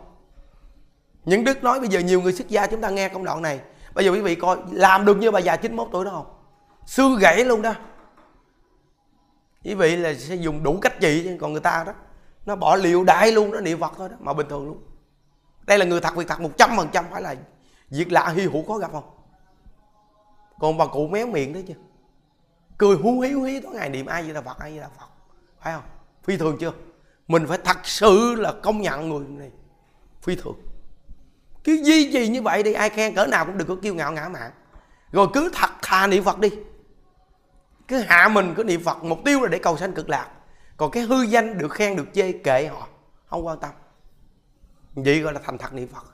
Những 1.25 1.43
đức 1.43 1.63
nói 1.63 1.79
bây 1.79 1.89
giờ 1.89 1.99
nhiều 1.99 2.21
người 2.21 2.33
xuất 2.33 2.49
gia 2.49 2.67
chúng 2.67 2.81
ta 2.81 2.89
nghe 2.89 3.09
công 3.09 3.23
đoạn 3.23 3.41
này. 3.41 3.59
Bây 3.93 4.05
giờ 4.05 4.11
quý 4.11 4.19
vị 4.19 4.35
coi, 4.35 4.57
làm 4.71 5.05
được 5.05 5.17
như 5.17 5.31
bà 5.31 5.39
già 5.39 5.55
91 5.55 5.87
tuổi 5.91 6.05
đó 6.05 6.11
không? 6.11 6.25
Xương 6.85 7.19
gãy 7.19 7.45
luôn 7.45 7.61
đó. 7.61 7.73
Quý 9.63 9.73
vị 9.73 9.95
là 9.95 10.13
sẽ 10.13 10.35
dùng 10.35 10.63
đủ 10.63 10.79
cách 10.81 10.99
trị 10.99 11.21
chứ 11.23 11.37
còn 11.41 11.51
người 11.51 11.61
ta 11.61 11.83
đó 11.87 11.93
nó 12.45 12.55
bỏ 12.55 12.75
liệu 12.75 13.03
đại 13.03 13.31
luôn, 13.31 13.51
nó 13.51 13.59
niệm 13.59 13.79
phật 13.79 13.91
thôi 13.97 14.09
đó, 14.09 14.15
mà 14.19 14.33
bình 14.33 14.47
thường 14.49 14.65
luôn. 14.65 14.83
Đây 15.65 15.77
là 15.77 15.85
người 15.85 16.01
thật 16.01 16.15
việc 16.15 16.27
thật, 16.27 16.41
một 16.41 16.51
trăm 16.57 16.69
phần 16.77 16.87
trăm 16.91 17.05
phải 17.11 17.21
là 17.21 17.35
việc 17.89 18.11
lạ 18.11 18.29
hy 18.29 18.43
hữu 18.43 18.63
có 18.67 18.77
gặp 18.77 18.91
không? 18.91 19.09
Còn 20.59 20.77
bà 20.77 20.85
cụ 20.85 21.07
méo 21.07 21.27
miệng 21.27 21.53
đấy 21.53 21.63
chứ. 21.67 21.73
Cười 22.77 22.95
hú 22.95 23.19
hí 23.19 23.31
hú 23.31 23.43
hí, 23.43 23.59
tối 23.59 23.73
ngày 23.75 23.89
niệm 23.89 24.05
ai 24.05 24.23
vậy 24.23 24.33
là 24.33 24.41
phật, 24.41 24.59
ai 24.59 24.71
vậy 24.71 24.79
là 24.79 24.89
phật. 24.99 25.05
Phải 25.59 25.73
không? 25.73 25.83
Phi 26.23 26.37
thường 26.37 26.57
chưa? 26.59 26.71
Mình 27.27 27.47
phải 27.47 27.57
thật 27.63 27.77
sự 27.83 28.35
là 28.37 28.53
công 28.63 28.81
nhận 28.81 29.09
người 29.09 29.25
này. 29.27 29.51
Phi 30.21 30.35
thường. 30.35 30.55
Cứ 31.63 31.81
duy 31.83 32.11
trì 32.13 32.27
như 32.27 32.41
vậy 32.41 32.63
đi, 32.63 32.73
ai 32.73 32.89
khen 32.89 33.15
cỡ 33.15 33.25
nào 33.25 33.45
cũng 33.45 33.57
đừng 33.57 33.67
có 33.67 33.75
kiêu 33.81 33.95
ngạo 33.95 34.11
ngã 34.11 34.29
mạn. 34.29 34.51
Rồi 35.11 35.27
cứ 35.33 35.51
thật 35.53 35.69
thà 35.81 36.07
niệm 36.07 36.23
phật 36.23 36.39
đi. 36.39 36.49
Cứ 37.87 37.99
hạ 37.99 38.27
mình, 38.27 38.53
cứ 38.57 38.63
niệm 38.63 38.83
phật. 38.83 39.03
Mục 39.03 39.19
tiêu 39.25 39.41
là 39.41 39.47
để 39.47 39.59
cầu 39.59 39.77
sanh 39.77 39.93
cực 39.93 40.09
lạc 40.09 40.27
còn 40.81 40.91
cái 40.91 41.03
hư 41.03 41.21
danh 41.21 41.57
được 41.57 41.71
khen 41.71 41.95
được 41.95 42.07
chê 42.13 42.31
kệ 42.31 42.67
họ 42.67 42.87
không 43.25 43.45
quan 43.45 43.59
tâm. 43.59 43.69
Vậy 44.95 45.19
gọi 45.19 45.33
là 45.33 45.39
thành 45.45 45.57
thật 45.57 45.73
niệm 45.73 45.87
phật. 45.87 46.05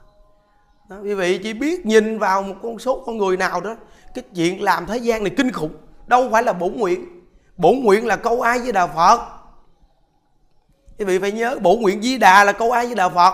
Đó, 0.90 0.98
quý 1.04 1.14
vị 1.14 1.40
chỉ 1.44 1.54
biết 1.54 1.86
nhìn 1.86 2.20
vào 2.20 2.42
một 2.42 2.56
con 2.64 2.80
số 2.80 3.04
con 3.06 3.18
người 3.18 3.38
nào 3.38 3.62
đó 3.62 3.76
cái 4.14 4.24
chuyện 4.36 4.64
làm 4.64 4.86
thế 4.86 4.98
gian 4.98 5.24
này 5.24 5.34
kinh 5.38 5.52
khủng 5.52 5.78
đâu 6.08 6.30
phải 6.32 6.44
là 6.44 6.54
bổn 6.54 6.74
nguyện. 6.74 7.06
Bổn 7.58 7.80
nguyện 7.80 8.06
là 8.08 8.16
câu 8.16 8.42
ai 8.42 8.60
với 8.60 8.72
đạo 8.72 8.90
phật. 8.96 9.28
Quý 11.00 11.06
vị 11.06 11.20
phải 11.20 11.32
nhớ 11.32 11.60
bổn 11.62 11.82
nguyện 11.82 12.02
di 12.02 12.18
đà 12.18 12.44
là 12.44 12.52
câu 12.52 12.72
ai 12.72 12.86
với 12.86 12.96
đạo 12.96 13.10
phật. 13.10 13.34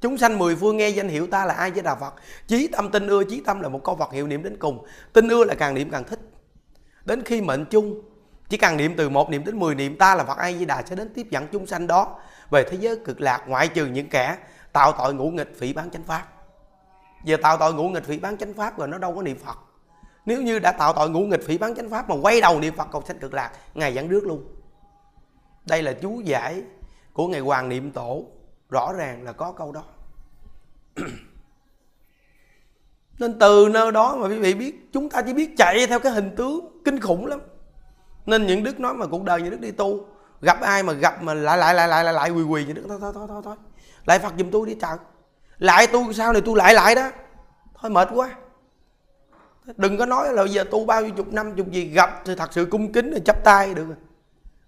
Chúng 0.00 0.18
sanh 0.18 0.38
mười 0.38 0.56
phương 0.56 0.76
nghe 0.76 0.88
danh 0.88 1.08
hiệu 1.08 1.26
ta 1.26 1.44
là 1.44 1.54
ai 1.54 1.70
với 1.70 1.82
đạo 1.82 1.96
phật. 2.00 2.14
Chí 2.46 2.68
tâm 2.68 2.90
tin 2.90 3.06
ưa 3.06 3.24
chí 3.24 3.40
tâm 3.40 3.60
là 3.60 3.68
một 3.68 3.84
câu 3.84 3.96
phật 3.96 4.12
hiệu 4.12 4.26
niệm 4.26 4.42
đến 4.42 4.56
cùng. 4.58 4.86
Tin 5.12 5.28
ưa 5.28 5.44
là 5.44 5.54
càng 5.54 5.74
niệm 5.74 5.90
càng 5.90 6.04
thích. 6.04 6.20
Đến 7.04 7.22
khi 7.22 7.40
mệnh 7.40 7.64
chung 7.64 8.02
chỉ 8.48 8.56
cần 8.56 8.76
niệm 8.76 8.94
từ 8.96 9.08
một 9.08 9.30
niệm 9.30 9.44
đến 9.44 9.58
10 9.58 9.74
niệm 9.74 9.98
ta 9.98 10.14
là 10.14 10.24
Phật 10.24 10.38
A 10.38 10.52
Di 10.52 10.64
Đà 10.64 10.82
sẽ 10.82 10.96
đến 10.96 11.12
tiếp 11.14 11.26
dẫn 11.30 11.46
chúng 11.52 11.66
sanh 11.66 11.86
đó 11.86 12.16
về 12.50 12.64
thế 12.70 12.76
giới 12.80 12.96
cực 12.96 13.20
lạc 13.20 13.44
ngoại 13.46 13.68
trừ 13.68 13.86
những 13.86 14.08
kẻ 14.08 14.36
tạo 14.72 14.92
tội 14.92 15.14
ngũ 15.14 15.30
nghịch 15.30 15.52
phỉ 15.58 15.72
bán 15.72 15.90
chánh 15.90 16.02
pháp. 16.02 16.28
Giờ 17.24 17.36
tạo 17.42 17.56
tội 17.56 17.74
ngũ 17.74 17.88
nghịch 17.88 18.04
phỉ 18.04 18.18
bán 18.18 18.36
chánh 18.36 18.54
pháp 18.54 18.78
rồi 18.78 18.88
nó 18.88 18.98
đâu 18.98 19.14
có 19.14 19.22
niệm 19.22 19.38
Phật. 19.38 19.58
Nếu 20.26 20.42
như 20.42 20.58
đã 20.58 20.72
tạo 20.72 20.92
tội 20.92 21.10
ngũ 21.10 21.20
nghịch 21.20 21.46
phỉ 21.46 21.58
bán 21.58 21.74
chánh 21.74 21.90
pháp 21.90 22.10
mà 22.10 22.16
quay 22.22 22.40
đầu 22.40 22.60
niệm 22.60 22.74
Phật 22.76 22.88
cầu 22.92 23.02
sanh 23.06 23.18
cực 23.18 23.34
lạc, 23.34 23.50
ngài 23.74 23.94
dẫn 23.94 24.08
trước 24.08 24.26
luôn. 24.26 24.44
Đây 25.66 25.82
là 25.82 25.92
chú 25.92 26.20
giải 26.20 26.62
của 27.12 27.28
ngài 27.28 27.40
Hoàng 27.40 27.68
Niệm 27.68 27.90
Tổ, 27.90 28.24
rõ 28.70 28.92
ràng 28.92 29.24
là 29.24 29.32
có 29.32 29.52
câu 29.52 29.72
đó. 29.72 29.84
Nên 33.18 33.38
từ 33.38 33.68
nơi 33.70 33.92
đó 33.92 34.16
mà 34.16 34.28
quý 34.28 34.38
vị 34.38 34.54
biết 34.54 34.88
Chúng 34.92 35.10
ta 35.10 35.22
chỉ 35.22 35.32
biết 35.32 35.50
chạy 35.56 35.86
theo 35.86 35.98
cái 35.98 36.12
hình 36.12 36.36
tướng 36.36 36.82
Kinh 36.84 37.00
khủng 37.00 37.26
lắm 37.26 37.40
nên 38.28 38.46
những 38.46 38.62
đức 38.62 38.80
nói 38.80 38.94
mà 38.94 39.06
cuộc 39.06 39.24
đời 39.24 39.42
những 39.42 39.50
đức 39.50 39.60
đi 39.60 39.70
tu 39.70 40.06
Gặp 40.40 40.60
ai 40.60 40.82
mà 40.82 40.92
gặp 40.92 41.22
mà 41.22 41.34
lại 41.34 41.58
lại 41.58 41.74
lại 41.74 41.88
lại 41.88 42.04
lại, 42.04 42.14
lại 42.14 42.30
quỳ 42.30 42.42
quỳ 42.42 42.64
những 42.64 42.74
đức 42.74 42.84
thôi 42.88 42.98
thôi 43.02 43.12
thôi 43.14 43.26
thôi, 43.28 43.42
thôi. 43.44 43.56
Lại 44.04 44.18
Phật 44.18 44.34
giùm 44.38 44.50
tôi 44.50 44.66
đi 44.66 44.76
trời. 44.80 44.96
Lại 45.58 45.86
tu 45.86 46.12
sao 46.12 46.32
này 46.32 46.42
tu 46.42 46.54
lại 46.54 46.74
lại 46.74 46.94
đó. 46.94 47.10
Thôi 47.74 47.90
mệt 47.90 48.08
quá. 48.14 48.30
Đừng 49.76 49.98
có 49.98 50.06
nói 50.06 50.32
là 50.32 50.46
giờ 50.46 50.64
tu 50.70 50.84
bao 50.84 51.02
nhiêu 51.02 51.10
chục 51.16 51.32
năm 51.32 51.54
chục 51.54 51.70
gì 51.70 51.84
Gặp 51.84 52.22
thì 52.24 52.34
thật 52.34 52.52
sự 52.52 52.66
cung 52.70 52.92
kính 52.92 53.12
thì 53.14 53.20
chắp 53.24 53.44
tay 53.44 53.74
được 53.74 53.86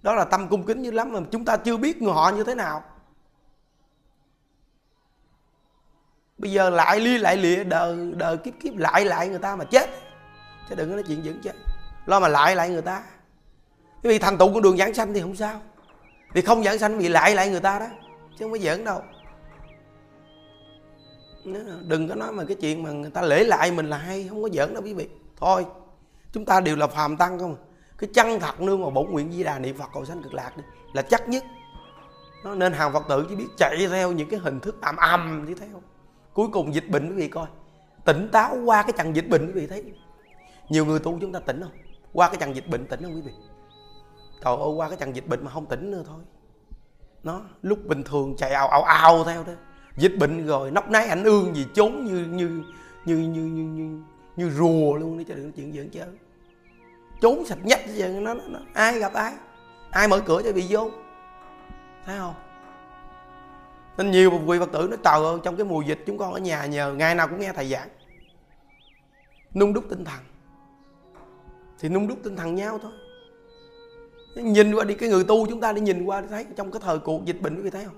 Đó 0.03 0.15
là 0.15 0.25
tâm 0.25 0.49
cung 0.49 0.67
kính 0.67 0.83
như 0.83 0.91
lắm 0.91 1.13
mà 1.13 1.21
Chúng 1.31 1.45
ta 1.45 1.57
chưa 1.57 1.77
biết 1.77 2.03
người 2.03 2.13
họ 2.13 2.33
như 2.37 2.45
thế 2.45 2.55
nào. 2.55 2.83
Bây 6.39 6.53
giờ 6.53 6.71
lại 6.71 7.01
ly 7.01 7.19
lại 7.19 7.37
lịa 7.37 7.65
đời 7.65 8.13
đời 8.17 8.37
kiếp 8.37 8.55
kiếp 8.61 8.77
lại 8.77 9.05
lại 9.05 9.29
người 9.29 9.39
ta 9.39 9.57
mà 9.57 9.65
chết. 9.65 9.91
Chứ 10.69 10.75
đừng 10.75 10.89
có 10.89 10.95
nói 10.95 11.05
chuyện 11.07 11.25
dẫn 11.25 11.41
chết. 11.43 11.53
Lo 12.07 12.21
mà 12.21 12.29
lại 12.29 12.57
lại 12.57 12.69
người 12.69 12.83
ta 12.83 13.03
vì 14.03 14.19
thành 14.19 14.39
tựu 14.39 14.53
con 14.55 14.63
đường 14.63 14.77
giảng 14.77 14.95
sanh 14.95 15.15
thì 15.15 15.21
không 15.21 15.37
sao. 15.37 15.61
Vì 16.33 16.43
không 16.43 16.65
giảng 16.65 16.79
sanh 16.79 16.99
vì 16.99 17.09
lại 17.09 17.35
lại 17.35 17.51
người 17.51 17.61
ta 17.61 17.79
đó, 17.79 17.87
chứ 18.39 18.45
không 18.45 18.53
có 18.53 18.59
giỡn 18.59 18.85
đâu. 18.85 19.03
Đừng 21.83 22.09
có 22.09 22.15
nói 22.15 22.33
mà 22.33 22.45
cái 22.45 22.57
chuyện 22.61 22.83
mà 22.83 22.91
người 22.91 23.11
ta 23.11 23.23
lễ 23.23 23.45
lại 23.45 23.73
mình 23.73 23.91
là 23.91 23.99
hay, 23.99 24.27
không 24.29 24.43
có 24.43 24.49
giỡn 24.53 24.75
đâu 24.75 24.83
quý 24.83 24.95
vị. 24.95 25.09
Thôi, 25.37 25.67
chúng 26.33 26.45
ta 26.45 26.61
đều 26.61 26.77
là 26.77 26.87
phàm 26.87 27.17
tăng 27.17 27.39
không 27.39 27.55
à. 27.55 27.61
cái 27.99 28.11
chân 28.15 28.41
thật 28.41 28.61
nương 28.61 28.83
mà 28.83 28.91
bổn 28.91 29.11
nguyện 29.11 29.33
di 29.33 29.45
đà 29.45 29.59
niệm 29.59 29.77
phật 29.77 29.91
cầu 29.95 30.05
sanh 30.05 30.23
cực 30.23 30.35
lạc 30.35 30.57
đi, 30.57 30.63
là 30.93 31.03
chắc 31.03 31.29
nhất. 31.29 31.45
Nó 32.45 32.55
nên 32.55 32.73
hàng 32.73 32.93
phật 32.93 33.05
tử 33.09 33.27
chỉ 33.29 33.37
biết 33.37 33.49
chạy 33.57 33.87
theo 33.91 34.13
những 34.13 34.29
cái 34.29 34.41
hình 34.41 34.61
thức 34.61 34.77
ầm 34.81 34.97
ầm 34.97 35.45
đi 35.49 35.55
theo 35.55 35.83
cuối 36.33 36.49
cùng 36.53 36.75
dịch 36.75 36.89
bệnh 36.89 37.09
quý 37.09 37.15
vị 37.15 37.29
coi. 37.29 37.47
Tỉnh 38.05 38.29
táo 38.33 38.57
qua 38.65 38.83
cái 38.83 38.93
trận 38.99 39.17
dịch 39.17 39.29
bệnh 39.29 39.47
quý 39.47 39.53
vị 39.53 39.67
thấy. 39.67 39.85
Nhiều 40.69 40.85
người 40.85 40.99
tu 40.99 41.19
chúng 41.21 41.33
ta 41.33 41.39
tỉnh 41.39 41.61
không? 41.63 41.73
Qua 42.13 42.29
cái 42.29 42.37
trận 42.37 42.55
dịch 42.55 42.69
bệnh 42.69 42.87
tỉnh 42.87 43.03
không 43.03 43.15
quý 43.15 43.21
vị? 43.21 43.33
Trời 44.45 44.57
ơi 44.57 44.69
qua 44.77 44.89
cái 44.89 44.99
trận 45.01 45.17
dịch 45.17 45.27
bệnh 45.29 45.45
mà 45.45 45.51
không 45.51 45.67
tỉnh 45.67 45.91
nữa 45.91 46.03
thôi. 46.07 46.21
Nó 47.23 47.41
lúc 47.63 47.79
bình 47.87 48.03
thường 48.03 48.37
chạy 48.37 48.51
ào 48.51 48.69
ào 48.69 48.83
ào 48.83 49.25
theo 49.25 49.45
đó. 49.45 49.53
Dịch 49.97 50.13
bệnh 50.19 50.47
rồi 50.47 50.71
nóc 50.71 50.91
nái 50.91 51.07
ảnh 51.07 51.25
ương 51.25 51.57
gì 51.57 51.67
trốn 51.75 52.05
như 52.05 52.27
như 52.27 52.63
như 53.05 53.17
như 53.17 53.43
như 53.43 53.63
như, 53.63 54.03
như 54.37 54.51
rùa 54.51 54.97
luôn 54.97 55.19
đi 55.19 55.25
cho 55.25 55.35
đừng 55.35 55.53
chuyện 55.53 55.73
giỡn 55.73 55.89
chứ. 55.89 56.01
trốn 57.21 57.45
sạch 57.45 57.59
nhách 57.65 57.87
giờ 57.87 58.09
nó, 58.09 58.35
nó, 58.35 58.43
nó 58.49 58.59
ai 58.75 58.99
gặp 58.99 59.13
ai? 59.13 59.35
Ai 59.91 60.09
mở 60.09 60.21
cửa 60.21 60.43
cho 60.45 60.53
bị 60.53 60.67
vô? 60.69 60.91
Thấy 62.07 62.19
không? 62.19 62.35
Nên 63.97 64.11
nhiều 64.11 64.31
vị 64.31 64.59
phật 64.59 64.73
tử 64.73 64.89
nó 64.91 64.97
trời 65.05 65.25
ơi 65.25 65.39
trong 65.45 65.57
cái 65.57 65.67
mùa 65.67 65.83
dịch 65.83 66.05
chúng 66.07 66.19
con 66.19 66.33
ở 66.33 66.39
nhà 66.39 66.67
nhờ 66.67 66.93
ngày 66.93 67.15
nào 67.15 67.29
cũng 67.29 67.41
nghe 67.41 67.53
thầy 67.53 67.69
giảng. 67.69 67.89
Nung 69.55 69.73
đúc 69.73 69.85
tinh 69.91 70.05
thần. 70.05 70.21
Thì 71.79 71.89
nung 71.89 72.09
đúc 72.09 72.19
tinh 72.25 72.37
thần 72.37 72.55
nhau 72.55 72.79
thôi 72.83 72.93
nhìn 74.35 74.75
qua 74.75 74.85
đi, 74.85 74.95
cái 74.95 75.09
người 75.09 75.25
tu 75.25 75.47
chúng 75.47 75.61
ta 75.61 75.73
đi 75.73 75.81
nhìn 75.81 76.05
qua, 76.05 76.23
thấy 76.23 76.47
trong 76.57 76.71
cái 76.71 76.81
thời 76.85 76.99
cuộc 76.99 77.25
dịch 77.25 77.41
bệnh, 77.41 77.57
quý 77.57 77.63
vị 77.63 77.71
thấy 77.71 77.85
không? 77.85 77.95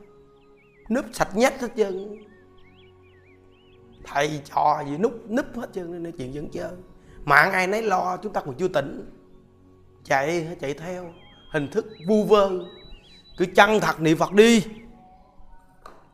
Núp 0.90 1.04
sạch 1.12 1.36
nhét 1.36 1.60
hết 1.60 1.68
trơn. 1.76 2.16
Thầy 4.04 4.40
trò 4.44 4.82
gì 4.86 4.96
núp 4.98 5.30
núp 5.30 5.46
hết 5.56 5.68
trơn, 5.72 6.02
nên 6.02 6.12
chuyện 6.16 6.32
vẫn 6.32 6.48
chơi. 6.52 6.70
Mạng 7.24 7.52
ai 7.52 7.66
nấy 7.66 7.82
lo, 7.82 8.16
chúng 8.16 8.32
ta 8.32 8.40
còn 8.40 8.54
chưa 8.54 8.68
tỉnh. 8.68 9.10
Chạy 10.04 10.56
chạy 10.60 10.74
theo. 10.74 11.12
Hình 11.52 11.68
thức 11.68 11.86
vu 12.08 12.24
vơ. 12.24 12.50
Cứ 13.36 13.46
chăng 13.56 13.80
thật 13.80 14.00
niệm 14.00 14.18
phật 14.18 14.32
đi. 14.32 14.64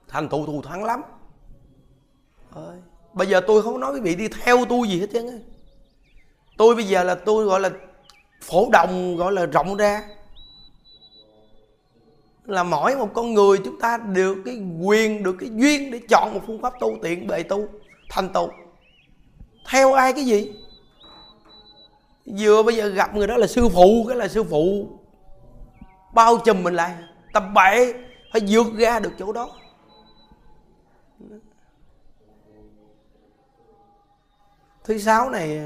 Thành 0.09 0.29
thụ 0.29 0.47
thù 0.47 0.63
thắng 0.63 0.85
lắm. 0.85 1.03
Ơi. 2.51 2.77
bây 3.13 3.27
giờ 3.27 3.41
tôi 3.47 3.63
không 3.63 3.81
nói 3.81 3.95
quý 3.95 4.01
vị 4.01 4.15
đi 4.15 4.29
theo 4.29 4.65
tôi 4.69 4.89
gì 4.89 5.01
hết 5.01 5.07
trơn 5.13 5.27
tôi 6.57 6.75
bây 6.75 6.85
giờ 6.85 7.05
là 7.05 7.15
tôi 7.15 7.45
gọi 7.45 7.61
là 7.61 7.71
phổ 8.40 8.70
đồng 8.72 9.16
gọi 9.16 9.33
là 9.33 9.46
rộng 9.46 9.77
ra. 9.77 10.03
Là 12.44 12.62
mỗi 12.62 12.96
một 12.96 13.09
con 13.14 13.35
người 13.35 13.59
chúng 13.64 13.81
ta 13.81 13.96
được 13.96 14.37
cái 14.44 14.61
quyền, 14.83 15.22
được 15.22 15.37
cái 15.40 15.51
duyên 15.53 15.90
để 15.90 16.01
chọn 16.09 16.35
một 16.35 16.40
phương 16.46 16.62
pháp 16.62 16.72
tu 16.81 16.96
tiện, 17.03 17.27
bề 17.27 17.42
tu, 17.42 17.66
thành 18.11 18.33
tựu. 18.33 18.48
Theo 19.70 19.92
ai 19.92 20.12
cái 20.12 20.24
gì? 20.24 20.53
Vừa 22.38 22.62
bây 22.62 22.77
giờ 22.77 22.88
gặp 22.88 23.14
người 23.14 23.27
đó 23.27 23.37
là 23.37 23.46
sư 23.46 23.68
phụ, 23.68 24.05
cái 24.09 24.16
là 24.16 24.29
sư 24.29 24.44
phụ 24.44 24.88
bao 26.14 26.38
trùm 26.44 26.62
mình 26.62 26.74
lại. 26.74 26.94
Tập 27.33 27.44
bậy 27.55 27.94
phải 28.33 28.40
vượt 28.48 28.66
ra 28.77 29.01
được 29.01 29.12
chỗ 29.18 29.33
đó. 29.33 29.51
Thứ 34.85 34.98
sáu 34.98 35.31
này 35.31 35.61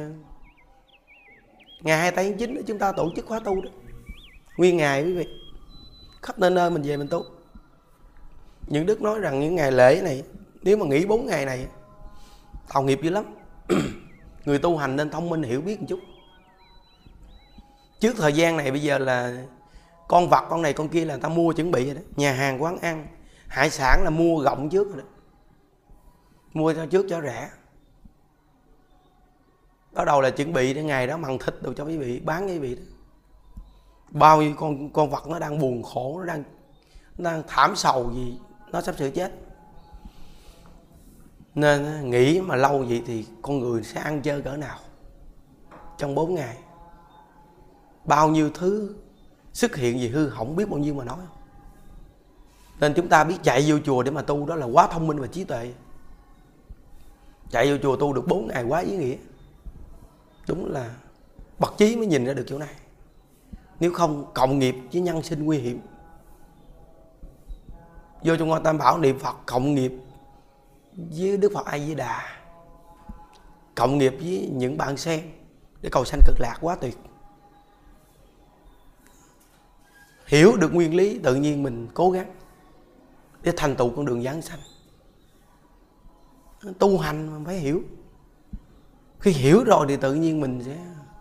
ngày 1.83 1.99
28 1.99 2.25
tháng 2.25 2.38
9 2.38 2.64
chúng 2.66 2.79
ta 2.79 2.92
tổ 2.92 3.11
chức 3.16 3.27
khóa 3.27 3.40
tu 3.40 3.61
đó. 3.61 3.71
Nguyên 4.57 4.77
ngày 4.77 5.05
quý 5.05 5.12
vị. 5.12 5.27
Khắp 6.23 6.38
nơi 6.38 6.51
nơi 6.51 6.71
mình 6.71 6.83
về 6.83 6.97
mình 6.97 7.09
tu. 7.09 7.25
Những 8.66 8.87
đức 8.87 9.03
nói 9.03 9.21
rằng 9.21 9.40
những 9.40 9.55
ngày 9.55 9.73
lễ 9.73 10.01
này, 10.05 10.23
nếu 10.62 10.77
mà 10.77 10.87
nghỉ 10.87 11.07
4 11.07 11.27
ngày 11.27 11.47
này 11.47 11.66
tạo 12.73 12.83
nghiệp 12.83 13.01
dữ 13.03 13.11
lắm. 13.11 13.25
Người 14.45 14.59
tu 14.59 14.77
hành 14.77 14.97
nên 14.97 15.11
thông 15.11 15.29
minh 15.29 15.42
hiểu 15.42 15.61
biết 15.61 15.81
một 15.81 15.87
chút. 15.88 16.01
Trước 18.01 18.16
thời 18.18 18.33
gian 18.33 18.57
này, 18.57 18.71
bây 18.71 18.83
giờ 18.83 18.99
là 18.99 19.45
con 20.09 20.29
vật, 20.29 20.45
con 20.51 20.62
này 20.62 20.73
con 20.73 20.88
kia 20.88 21.05
là 21.05 21.14
người 21.14 21.23
ta 21.23 21.29
mua 21.29 21.53
chuẩn 21.53 21.71
bị 21.71 21.85
rồi 21.85 21.95
đó. 21.95 22.01
Nhà 22.16 22.33
hàng, 22.33 22.62
quán 22.62 22.79
ăn, 22.79 23.07
hải 23.49 23.71
sản 23.71 24.01
là 24.05 24.11
mua 24.11 24.38
gọng 24.38 24.71
trước 24.71 24.88
rồi 24.88 25.03
đó. 25.03 25.09
Mua 26.53 26.75
cho 26.75 26.87
trước 26.87 27.07
cho 27.09 27.21
rẻ 27.21 27.51
bắt 29.92 30.05
đầu 30.05 30.20
là 30.20 30.31
chuẩn 30.31 30.52
bị 30.52 30.74
để 30.74 30.83
ngày 30.83 31.07
đó 31.07 31.16
mặn 31.16 31.38
thịt 31.38 31.55
đồ 31.61 31.72
cho 31.72 31.85
quý 31.85 31.98
vị, 31.98 32.20
bán 32.20 32.46
quý 32.46 32.59
vị 32.59 32.74
đó. 32.74 32.83
Bao 34.11 34.42
nhiêu 34.42 34.55
con 34.57 34.92
con 34.92 35.11
vật 35.11 35.28
nó 35.28 35.38
đang 35.38 35.59
buồn 35.59 35.83
khổ, 35.83 36.18
nó 36.18 36.24
đang 36.24 36.44
nó 37.18 37.31
đang 37.31 37.42
thảm 37.48 37.76
sầu 37.76 38.12
gì 38.14 38.38
nó 38.72 38.81
sắp 38.81 38.94
sửa 38.98 39.11
chết. 39.11 39.33
Nên 41.55 42.11
nghĩ 42.11 42.40
mà 42.40 42.57
lâu 42.57 42.78
vậy 42.88 43.02
thì 43.07 43.26
con 43.42 43.59
người 43.59 43.83
sẽ 43.83 44.00
ăn 44.00 44.22
chơi 44.22 44.42
cỡ 44.42 44.57
nào 44.57 44.78
trong 45.98 46.14
4 46.14 46.35
ngày? 46.35 46.57
Bao 48.05 48.28
nhiêu 48.28 48.50
thứ 48.55 48.94
xuất 49.52 49.76
hiện 49.76 50.00
gì 50.00 50.09
hư 50.09 50.31
không 50.31 50.57
biết 50.57 50.68
bao 50.68 50.78
nhiêu 50.78 50.94
mà 50.94 51.05
nói 51.05 51.18
nên 52.83 52.94
chúng 52.94 53.09
ta 53.09 53.24
biết 53.24 53.37
chạy 53.42 53.64
vô 53.66 53.78
chùa 53.85 54.02
để 54.02 54.11
mà 54.11 54.22
tu, 54.22 54.46
đó 54.46 54.55
là 54.55 54.66
quá 54.66 54.87
thông 54.87 55.07
minh 55.07 55.18
và 55.18 55.26
trí 55.26 55.44
tuệ. 55.44 55.72
Chạy 57.50 57.70
vô 57.70 57.76
chùa 57.83 57.96
tu 57.96 58.12
được 58.12 58.26
4 58.26 58.46
ngày 58.46 58.64
quá 58.64 58.81
ý 58.81 58.96
nghĩa 58.96 59.16
đúng 60.48 60.72
là 60.72 60.94
bậc 61.59 61.74
trí 61.78 61.96
mới 61.96 62.07
nhìn 62.07 62.24
ra 62.24 62.33
được 62.35 62.44
chỗ 62.46 62.59
này. 62.59 62.74
Nếu 63.81 63.92
không, 63.92 64.31
cộng 64.35 64.59
nghiệp 64.59 64.76
với 64.92 65.00
nhân 65.00 65.22
sinh 65.22 65.44
nguy 65.44 65.59
hiểm. 65.59 65.81
Vô 68.22 68.37
trong 68.37 68.48
ngôi 68.48 68.61
tam 68.64 68.78
bảo 68.78 68.98
niệm 68.98 69.18
phật 69.18 69.37
cộng 69.46 69.74
nghiệp 69.74 69.92
với 70.96 71.37
đức 71.37 71.52
phật 71.55 71.66
a 71.66 71.78
di 71.78 71.94
đà 71.94 72.38
cộng 73.74 73.98
nghiệp 73.98 74.14
với 74.20 74.50
những 74.52 74.78
bạn 74.78 74.96
sen 74.96 75.31
để 75.81 75.88
cầu 75.92 76.05
sanh 76.05 76.20
cực 76.26 76.40
lạc 76.40 76.59
quá 76.61 76.76
tuyệt. 76.81 76.98
Hiểu 80.26 80.57
được 80.57 80.74
nguyên 80.74 80.96
lý, 80.96 81.18
tự 81.18 81.35
nhiên 81.35 81.62
mình 81.62 81.88
cố 81.94 82.11
gắng 82.11 82.35
để 83.42 83.52
thành 83.57 83.76
tựu 83.76 83.90
con 83.96 84.05
đường 84.05 84.22
giáng 84.22 84.42
sanh. 84.42 84.59
Tu 86.78 86.98
hành 86.98 87.35
mình 87.35 87.44
phải 87.44 87.57
hiểu 87.57 87.83
khi 89.22 89.30
hiểu 89.30 89.64
rồi 89.64 89.87
thì 89.88 89.96
tự 89.96 90.14
nhiên 90.14 90.40
mình 90.40 90.62
sẽ 90.66 90.76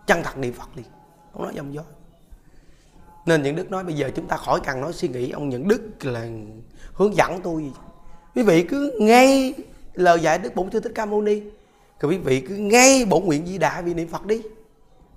chân 0.06 0.22
thật 0.22 0.38
niệm 0.38 0.52
phật 0.52 0.68
liền. 0.76 0.86
Không 1.32 1.42
nói 1.42 1.52
dòng 1.54 1.74
dối 1.74 1.84
nên 3.26 3.42
những 3.42 3.56
đức 3.56 3.70
nói 3.70 3.84
bây 3.84 3.94
giờ 3.94 4.10
chúng 4.16 4.26
ta 4.26 4.36
khỏi 4.36 4.60
cần 4.64 4.80
nói 4.80 4.92
suy 4.92 5.08
nghĩ 5.08 5.30
ông 5.30 5.48
những 5.48 5.68
đức 5.68 5.80
là 6.00 6.26
hướng 6.92 7.16
dẫn 7.16 7.40
tôi 7.42 7.72
quý 8.34 8.42
vị 8.42 8.62
cứ 8.62 8.96
ngay 9.00 9.54
lời 9.94 10.20
dạy 10.20 10.38
đức 10.38 10.54
bổn 10.54 10.70
sư 10.70 10.80
thích 10.80 10.92
ca 10.94 11.06
mâu 11.06 11.22
ni. 11.22 11.42
Rồi 12.00 12.12
quý 12.12 12.18
vị 12.18 12.40
cứ 12.40 12.54
ngay 12.54 13.04
bổn 13.04 13.24
nguyện 13.24 13.46
di 13.46 13.58
đà 13.58 13.80
vì 13.80 13.94
niệm 13.94 14.08
phật 14.08 14.26
đi. 14.26 14.42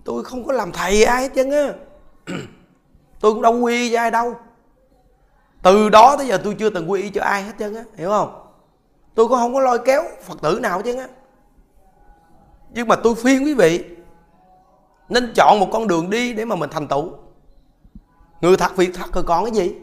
Tôi 0.04 0.24
không 0.24 0.46
có 0.46 0.54
làm 0.54 0.72
thầy 0.72 1.04
ai 1.04 1.22
hết 1.22 1.32
trơn 1.36 1.52
á. 1.52 1.74
Tôi 3.20 3.34
cũng 3.34 3.42
đâu 3.42 3.60
quy 3.60 3.92
cho 3.92 4.00
ai 4.00 4.12
đâu. 4.12 4.36
Từ 5.62 5.90
đó 5.90 6.16
tới 6.18 6.28
giờ 6.28 6.38
tôi 6.44 6.56
chưa 6.60 6.70
từng 6.70 6.92
quy 6.92 7.02
y 7.02 7.10
cho 7.10 7.22
ai 7.22 7.44
hết 7.44 7.52
trơn 7.60 7.76
á, 7.76 7.84
hiểu 7.96 8.10
không? 8.10 8.48
Tôi 9.16 9.28
cũng 9.28 9.38
không 9.38 9.54
có 9.54 9.60
lôi 9.60 9.80
kéo 9.86 10.04
phật 10.24 10.42
tử 10.42 10.60
nào 10.62 10.78
hết 10.78 10.84
trơn 10.86 10.98
á 10.98 11.08
nhưng 12.76 12.88
mà 12.88 12.96
tôi 12.96 13.16
khuyên 13.16 13.46
quý 13.46 13.54
vị, 13.54 13.86
nên 15.10 15.34
chọn 15.36 15.60
một 15.60 15.70
con 15.72 15.88
đường 15.88 16.10
đi 16.10 16.34
để 16.34 16.46
mà 16.46 16.56
mình 16.56 16.70
thành 16.70 16.88
tựu. 16.88 17.14
Người 18.42 18.58
thật 18.58 18.76
việc 18.76 18.92
thật 18.94 19.14
rồi 19.14 19.24
còn 19.28 19.46
cái 19.46 19.54
gì? 19.54 19.76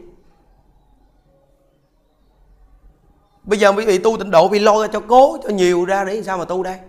Bây 3.43 3.59
giờ 3.59 3.73
quý 3.73 3.85
vị 3.85 3.97
tu 3.97 4.17
tịnh 4.17 4.31
độ 4.31 4.49
bị 4.49 4.59
lôi 4.59 4.87
ra 4.87 4.93
cho 4.93 4.99
cố, 5.07 5.37
cho 5.43 5.49
nhiều 5.49 5.85
ra 5.85 6.03
để 6.03 6.23
sao 6.23 6.37
mà 6.37 6.45
tu 6.45 6.63
đây? 6.63 6.79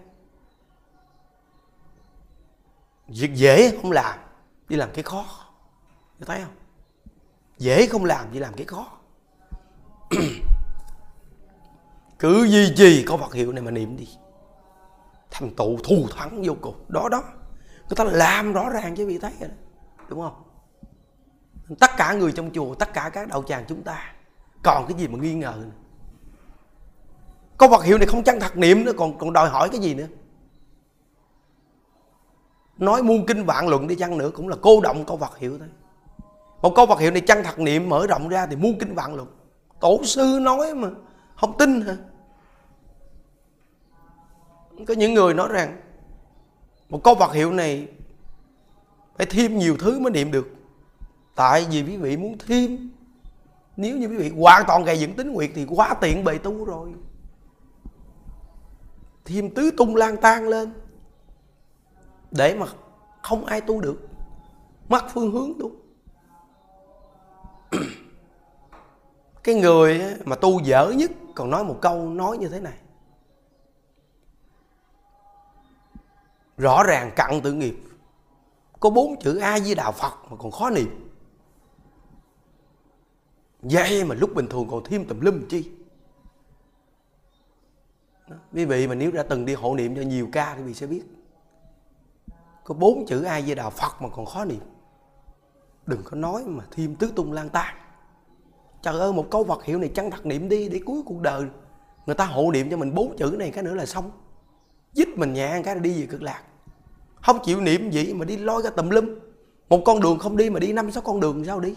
Việc 3.09 3.35
dễ 3.35 3.79
không 3.83 3.93
làm, 3.93 4.19
đi 4.69 4.77
làm 4.77 4.89
cái 4.95 5.03
khó. 5.03 5.25
Thấy 6.27 6.41
không? 6.41 6.55
Dễ 7.59 7.87
không 7.87 8.05
làm, 8.05 8.33
đi 8.33 8.39
làm 8.39 8.55
cái 8.55 8.67
khó. 8.67 8.87
Cứ 12.19 12.45
duy 12.45 12.75
trì 12.77 13.05
có 13.05 13.17
vật 13.17 13.35
hiệu 13.35 13.53
này 13.53 13.63
mà 13.63 13.71
niệm 13.71 13.97
đi 13.97 14.09
thành 15.35 15.51
tựu 15.57 15.79
thù 15.85 16.07
thắng 16.17 16.43
vô 16.45 16.55
cùng. 16.61 16.75
Đó 16.89 17.09
đó. 17.09 17.23
Người 17.89 17.97
ta 17.97 18.05
làm 18.05 18.53
rõ 18.53 18.71
ràng 18.71 18.97
chứ 18.97 19.07
vị 19.07 19.19
thấy 19.19 19.33
rồi 19.41 19.49
đó. 19.49 19.55
Đúng 20.09 20.21
không? 20.21 20.43
Tất 21.81 21.91
cả 21.97 22.13
người 22.13 22.33
trong 22.33 22.51
chùa, 22.55 22.75
tất 22.75 22.93
cả 22.93 23.11
các 23.13 23.29
đạo 23.29 23.43
tràng 23.43 23.65
chúng 23.69 23.83
ta. 23.83 24.13
Còn 24.63 24.87
cái 24.89 24.99
gì 24.99 25.09
mà 25.09 25.19
nghi 25.19 25.35
ngờ 25.35 25.55
nữa. 25.57 25.71
câu 27.59 27.69
vật 27.69 27.85
hiệu 27.85 27.99
này 27.99 28.07
không 28.07 28.25
chân 28.25 28.41
thật 28.41 28.57
niệm 28.57 28.85
nữa, 28.85 28.93
còn 28.97 29.19
còn 29.19 29.33
đòi 29.33 29.49
hỏi 29.49 29.69
cái 29.69 29.81
gì 29.81 29.95
nữa? 29.95 30.07
Nói 32.79 33.03
muôn 33.03 33.27
kinh 33.27 33.45
vạn 33.45 33.69
luận 33.69 33.87
đi 33.87 33.95
chăng 33.95 34.19
nữa 34.19 34.31
cũng 34.35 34.49
là 34.49 34.57
cô 34.63 34.81
động 34.81 35.05
câu 35.05 35.17
vật 35.17 35.39
hiệu 35.39 35.59
thôi. 35.59 35.69
Một 36.63 36.73
câu 36.77 36.87
vật 36.87 37.01
hiệu 37.01 37.11
này 37.11 37.21
chân 37.21 37.43
thật 37.45 37.59
niệm 37.59 37.89
mở 37.89 38.07
rộng 38.07 38.29
ra 38.29 38.47
thì 38.47 38.57
muôn 38.57 38.79
kinh 38.79 38.95
vạn 38.95 39.15
luận. 39.15 39.29
Tổ 39.81 40.01
sư 40.05 40.39
nói 40.43 40.75
mà, 40.75 40.89
không 41.37 41.59
tin 41.59 41.81
hả? 41.81 41.97
Có 44.87 44.95
những 44.95 45.15
người 45.15 45.35
nói 45.35 45.49
rằng, 45.53 45.81
một 46.89 47.01
câu 47.05 47.15
vật 47.15 47.33
hiệu 47.33 47.53
này 47.53 47.89
phải 49.17 49.27
thêm 49.27 49.59
nhiều 49.59 49.77
thứ 49.79 49.99
mới 49.99 50.13
niệm 50.13 50.31
được. 50.31 50.49
Tại 51.35 51.67
vì 51.71 51.83
quý 51.83 51.97
vị 51.97 52.17
muốn 52.17 52.37
thêm, 52.47 52.91
nếu 53.77 53.97
như 53.97 54.07
quý 54.09 54.17
vị 54.17 54.33
hoàn 54.39 54.65
toàn 54.67 54.85
gây 54.85 55.01
dựng 55.01 55.15
tính 55.15 55.33
nguyệt 55.33 55.51
thì 55.55 55.67
quá 55.69 55.95
tiện 56.01 56.25
bề 56.25 56.39
tu 56.39 56.65
rồi. 56.65 56.93
Thêm 59.25 59.55
tứ 59.55 59.71
tung 59.77 59.97
lang 59.97 60.17
tan 60.17 60.49
lên, 60.49 60.73
để 62.31 62.55
mà 62.55 62.67
không 63.23 63.45
ai 63.45 63.61
tu 63.61 63.81
được, 63.81 64.09
mất 64.89 65.05
phương 65.15 65.31
hướng 65.33 65.53
tu. 65.59 65.71
Cái 69.45 69.55
người 69.55 70.03
mà 70.25 70.37
tu 70.37 70.61
dở 70.61 70.93
nhất 70.97 71.11
còn 71.35 71.51
nói 71.51 71.65
một 71.65 71.79
câu 71.81 72.09
nói 72.09 72.39
như 72.39 72.49
thế 72.49 72.61
này. 72.61 72.79
Rõ 76.57 76.83
ràng 76.83 77.11
cặn 77.17 77.41
tự 77.41 77.53
nghiệp 77.53 77.77
có 78.81 78.91
bốn 78.91 79.21
chữ 79.21 79.39
a 79.39 79.61
di 79.61 79.75
đạo 79.75 79.93
phật 79.93 80.13
mà 80.31 80.37
còn 80.37 80.51
khó 80.51 80.71
niệm. 80.71 81.11
Vậy 83.63 84.05
mà 84.05 84.15
lúc 84.15 84.35
bình 84.35 84.47
thường 84.47 84.69
còn 84.71 84.85
thêm 84.85 85.05
tùm 85.05 85.21
lum 85.21 85.47
chi? 85.49 85.71
Quý 88.53 88.65
vị 88.65 88.87
mà 88.87 88.95
nếu 88.95 89.13
đã 89.13 89.23
từng 89.23 89.45
đi 89.45 89.55
hộ 89.55 89.75
niệm 89.75 89.97
cho 89.97 90.03
nhiều 90.03 90.29
ca 90.33 90.55
thì 90.55 90.61
quý 90.63 90.67
vị 90.67 90.75
sẽ 90.75 90.87
biết. 90.87 91.03
Có 92.65 92.75
bốn 92.75 93.07
chữ 93.07 93.23
a 93.23 93.43
di 93.43 93.55
đạo 93.55 93.71
phật 93.71 94.03
mà 94.03 94.09
còn 94.09 94.27
khó 94.27 94.45
niệm. 94.45 94.61
Đừng 95.87 96.03
có 96.05 96.17
nói 96.17 96.45
mà 96.47 96.65
thêm 96.71 96.97
tứ 96.97 97.13
tung 97.17 97.33
lang 97.33 97.49
tan 97.49 97.75
trời 98.85 99.01
ơi, 99.01 99.13
một 99.13 99.27
câu 99.31 99.45
vật 99.45 99.65
hiệu 99.65 99.79
này 99.79 99.91
chẳng 99.95 100.11
thật 100.11 100.27
niệm 100.27 100.49
đi 100.49 100.69
để 100.69 100.81
cuối 100.87 101.03
cuộc 101.07 101.21
đời 101.21 101.45
người 102.07 102.15
ta 102.15 102.25
hộ 102.25 102.51
niệm 102.53 102.71
cho 102.71 102.77
mình 102.77 102.95
bốn 102.95 103.17
chữ 103.17 103.37
này 103.39 103.51
cái 103.51 103.65
nữa 103.65 103.75
là 103.75 103.87
xong 103.87 104.11
dít 104.95 105.09
mình 105.09 105.33
nhẹ 105.33 105.63
cái 105.65 105.75
đi 105.75 106.01
về 106.01 106.07
cực 106.07 106.23
lạc. 106.23 106.43
Không 107.23 107.39
chịu 107.45 107.61
niệm 107.61 107.91
gì 107.91 108.15
mà 108.15 108.25
đi 108.25 108.37
lôi 108.37 108.63
ra 108.63 108.71
tùm 108.71 108.91
lum. 108.91 109.15
Một 109.69 109.83
con 109.85 110.01
đường 110.01 110.19
không 110.19 110.37
đi 110.37 110.51
mà 110.51 110.61
đi 110.61 110.73
năm 110.73 110.91
sáu 110.91 111.03
con 111.03 111.21
đường 111.21 111.45
sao 111.45 111.61
đi? 111.61 111.75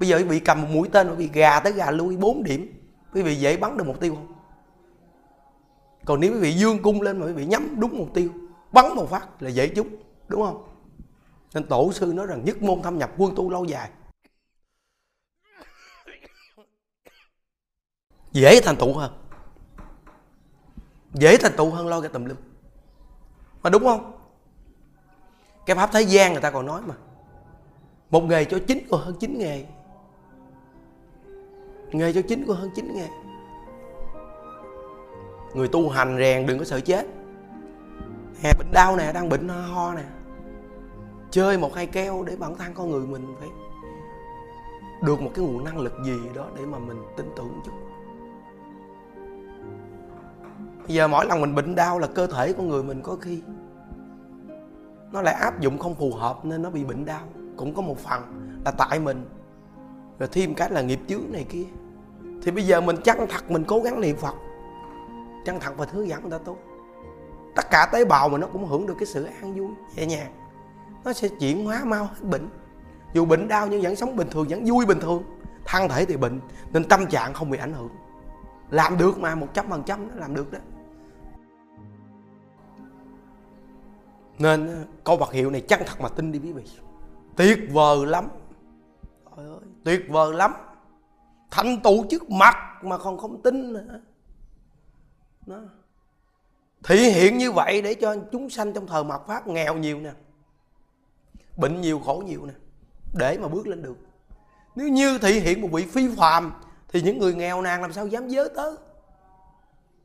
Bây 0.00 0.08
giờ 0.08 0.16
quý 0.16 0.24
vị 0.24 0.40
cầm 0.40 0.62
một 0.62 0.68
mũi 0.72 0.88
tên 0.92 1.08
quý 1.10 1.14
vị 1.16 1.30
gà 1.32 1.60
tới 1.60 1.72
gà 1.72 1.90
lui 1.90 2.16
4 2.16 2.42
điểm, 2.42 2.72
quý 3.14 3.22
vị 3.22 3.36
dễ 3.36 3.56
bắn 3.56 3.76
được 3.76 3.86
mục 3.86 4.00
tiêu 4.00 4.14
không? 4.14 4.32
Còn 6.04 6.20
nếu 6.20 6.32
quý 6.32 6.38
vị 6.38 6.52
dương 6.52 6.82
cung 6.82 7.02
lên 7.02 7.18
mà 7.18 7.26
quý 7.26 7.32
vị 7.32 7.46
nhắm 7.46 7.80
đúng 7.80 7.98
mục 7.98 8.08
tiêu, 8.14 8.30
bắn 8.72 8.94
một 8.94 9.10
phát 9.10 9.42
là 9.42 9.50
dễ 9.50 9.68
trúng, 9.68 9.88
đúng 10.28 10.42
không? 10.42 10.64
Nên 11.54 11.64
tổ 11.66 11.92
sư 11.92 12.12
nói 12.16 12.26
rằng 12.26 12.44
nhất 12.44 12.62
môn 12.62 12.82
thâm 12.82 12.98
nhập, 12.98 13.12
quân 13.18 13.34
tu 13.36 13.50
lâu 13.50 13.64
dài. 13.64 13.90
Dễ 18.32 18.60
thành 18.60 18.76
tựu 18.76 18.92
hơn. 18.92 19.12
Dễ 21.12 21.36
thành 21.36 21.52
tựu 21.56 21.70
hơn 21.70 21.86
lo 21.86 22.00
cái 22.00 22.10
tùm 22.10 22.24
lum. 22.24 22.36
Mà 23.62 23.70
đúng 23.70 23.84
không? 23.84 24.12
Cái 25.66 25.76
pháp 25.76 25.90
thế 25.92 26.02
gian 26.02 26.32
người 26.32 26.42
ta 26.42 26.50
còn 26.50 26.66
nói 26.66 26.82
mà. 26.86 26.94
Một 28.10 28.20
nghề 28.20 28.44
cho 28.44 28.58
chín 28.66 28.86
còn 28.90 29.00
hơn 29.00 29.16
chín 29.20 29.38
nghề. 29.38 29.64
Nghề 31.92 32.12
cho 32.12 32.22
chín 32.28 32.44
còn 32.48 32.56
hơn 32.56 32.70
chín 32.74 32.94
nghề. 32.94 33.08
Người 35.54 35.68
tu 35.68 35.88
hành 35.88 36.18
rèn 36.18 36.46
đừng 36.46 36.58
có 36.58 36.64
sợ 36.64 36.80
chết. 36.80 37.06
Hè 38.42 38.52
bệnh 38.58 38.72
đau 38.72 38.96
nè, 38.96 39.12
đang 39.12 39.28
bệnh 39.28 39.48
ho 39.48 39.94
nè. 39.94 40.04
Chơi 41.30 41.58
một 41.58 41.74
hai 41.74 41.86
keo 41.86 42.22
để 42.22 42.36
bản 42.36 42.56
thân 42.56 42.74
con 42.74 42.90
người 42.90 43.06
mình 43.06 43.34
phải 43.38 43.48
được 45.02 45.20
một 45.20 45.30
cái 45.34 45.44
nguồn 45.44 45.64
năng 45.64 45.78
lực 45.78 45.92
gì 46.04 46.18
đó 46.34 46.46
để 46.56 46.66
mà 46.66 46.78
mình 46.78 47.02
tin 47.16 47.26
tưởng 47.36 47.60
chút 47.64 47.72
bây 50.86 50.96
giờ 50.96 51.08
mỗi 51.08 51.26
lần 51.26 51.40
mình 51.40 51.54
bệnh 51.54 51.74
đau 51.74 51.98
là 51.98 52.06
cơ 52.06 52.26
thể 52.26 52.52
của 52.52 52.62
người 52.62 52.82
mình 52.82 53.02
có 53.02 53.16
khi 53.20 53.42
nó 55.12 55.22
lại 55.22 55.34
áp 55.34 55.60
dụng 55.60 55.78
không 55.78 55.94
phù 55.94 56.12
hợp 56.12 56.44
nên 56.44 56.62
nó 56.62 56.70
bị 56.70 56.84
bệnh 56.84 57.04
đau. 57.04 57.20
Cũng 57.56 57.74
có 57.74 57.82
một 57.82 57.98
phần 57.98 58.22
là 58.64 58.70
tại 58.70 59.00
mình. 59.00 59.24
Rồi 60.18 60.28
thêm 60.32 60.54
cái 60.54 60.70
là 60.70 60.82
nghiệp 60.82 61.00
chướng 61.08 61.22
này 61.30 61.46
kia. 61.48 61.64
Thì 62.42 62.50
bây 62.50 62.66
giờ 62.66 62.80
mình 62.80 62.96
chăng 63.04 63.26
thật 63.28 63.50
mình 63.50 63.64
cố 63.64 63.80
gắng 63.80 64.00
niệm 64.00 64.16
phật. 64.16 64.34
Chăng 65.46 65.60
thật 65.60 65.72
và 65.76 65.86
hướng 65.92 66.08
dẫn 66.08 66.22
người 66.22 66.30
ta 66.30 66.38
tốt. 66.38 66.56
Tất 67.56 67.70
cả 67.70 67.88
tế 67.92 68.04
bào 68.04 68.28
mà 68.28 68.38
nó 68.38 68.46
cũng 68.46 68.66
hưởng 68.66 68.86
được 68.86 68.94
cái 68.98 69.06
sự 69.06 69.24
an 69.24 69.54
vui, 69.54 69.68
nhẹ 69.96 70.06
nhàng. 70.06 70.32
Nó 71.04 71.12
sẽ 71.12 71.28
chuyển 71.28 71.64
hóa 71.64 71.84
mau 71.84 72.04
hết 72.04 72.22
bệnh. 72.22 72.48
Dù 73.12 73.24
bệnh 73.24 73.48
đau 73.48 73.66
nhưng 73.66 73.82
vẫn 73.82 73.96
sống 73.96 74.16
bình 74.16 74.28
thường, 74.30 74.46
vẫn 74.48 74.64
vui 74.64 74.86
bình 74.86 75.00
thường. 75.00 75.22
Thân 75.64 75.88
thể 75.88 76.04
thì 76.04 76.16
bệnh, 76.16 76.40
nên 76.72 76.84
tâm 76.84 77.06
trạng 77.06 77.34
không 77.34 77.50
bị 77.50 77.58
ảnh 77.58 77.72
hưởng. 77.72 77.90
Làm 78.70 78.98
được 78.98 79.18
mà 79.18 79.34
một 79.34 79.48
trăm 79.54 79.66
phần 79.70 79.82
trăm 79.82 80.08
nó 80.08 80.14
làm 80.14 80.34
được 80.34 80.52
đó. 80.52 80.58
Nên 84.42 84.86
câu 85.04 85.16
vật 85.16 85.32
hiệu 85.32 85.50
này 85.50 85.60
chân 85.60 85.80
thật 85.86 86.00
mà 86.00 86.08
tin 86.08 86.32
đi 86.32 86.38
quý 86.38 86.52
vị. 86.52 86.62
Tuyệt 87.36 87.58
vời 87.70 88.06
lắm. 88.06 88.28
Trời 89.36 89.46
ơi, 89.46 89.60
tuyệt 89.84 90.00
vời 90.08 90.34
lắm. 90.34 90.54
Thành 91.50 91.80
tựu 91.80 92.04
trước 92.10 92.30
mặt 92.30 92.56
mà 92.82 92.98
còn 92.98 93.18
không 93.18 93.42
tin 93.42 93.72
nữa. 93.72 94.00
Đó. 95.46 95.60
thị 96.84 96.96
hiện 96.96 97.38
như 97.38 97.52
vậy 97.52 97.82
để 97.82 97.94
cho 97.94 98.16
chúng 98.32 98.50
sanh 98.50 98.72
trong 98.72 98.86
thời 98.86 99.04
mạt 99.04 99.20
pháp 99.26 99.46
nghèo 99.46 99.74
nhiều 99.74 100.00
nè 100.00 100.10
bệnh 101.56 101.80
nhiều 101.80 101.98
khổ 101.98 102.22
nhiều 102.26 102.46
nè 102.46 102.52
để 103.14 103.38
mà 103.38 103.48
bước 103.48 103.66
lên 103.66 103.82
được. 103.82 103.96
Nếu 104.74 104.88
như 104.88 105.18
thị 105.18 105.40
hiện 105.40 105.60
một 105.60 105.68
vị 105.72 105.86
phi 105.86 106.16
phàm 106.16 106.52
thì 106.88 107.02
những 107.02 107.18
người 107.18 107.34
nghèo 107.34 107.62
nàn 107.62 107.82
làm 107.82 107.92
sao 107.92 108.06
dám 108.06 108.28
giới 108.28 108.48
tới? 108.56 108.74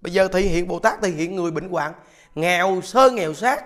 Bây 0.02 0.14
giờ 0.14 0.28
thị 0.28 0.42
hiện 0.42 0.68
bồ 0.68 0.80
tát 0.80 1.02
thị 1.02 1.12
hiện 1.12 1.36
người 1.36 1.52
bệnh 1.52 1.70
hoạn 1.70 1.94
nghèo 2.36 2.82
sơ 2.82 3.10
nghèo 3.12 3.34
sát 3.34 3.66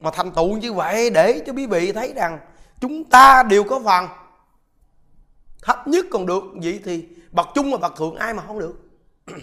mà 0.00 0.10
thành 0.10 0.32
tựu 0.32 0.56
như 0.56 0.72
vậy 0.72 1.10
để 1.10 1.42
cho 1.46 1.52
quý 1.52 1.66
vị 1.66 1.92
thấy 1.92 2.12
rằng 2.12 2.38
chúng 2.80 3.04
ta 3.04 3.42
đều 3.42 3.64
có 3.64 3.80
phần 3.84 4.08
thấp 5.62 5.88
nhất 5.88 6.06
còn 6.10 6.26
được, 6.26 6.44
vậy 6.54 6.80
thì 6.84 7.08
bậc 7.30 7.46
chung 7.54 7.70
và 7.70 7.78
bậc 7.78 7.96
thượng 7.96 8.14
ai 8.14 8.34
mà 8.34 8.42
không 8.46 8.58
được? 8.58 8.80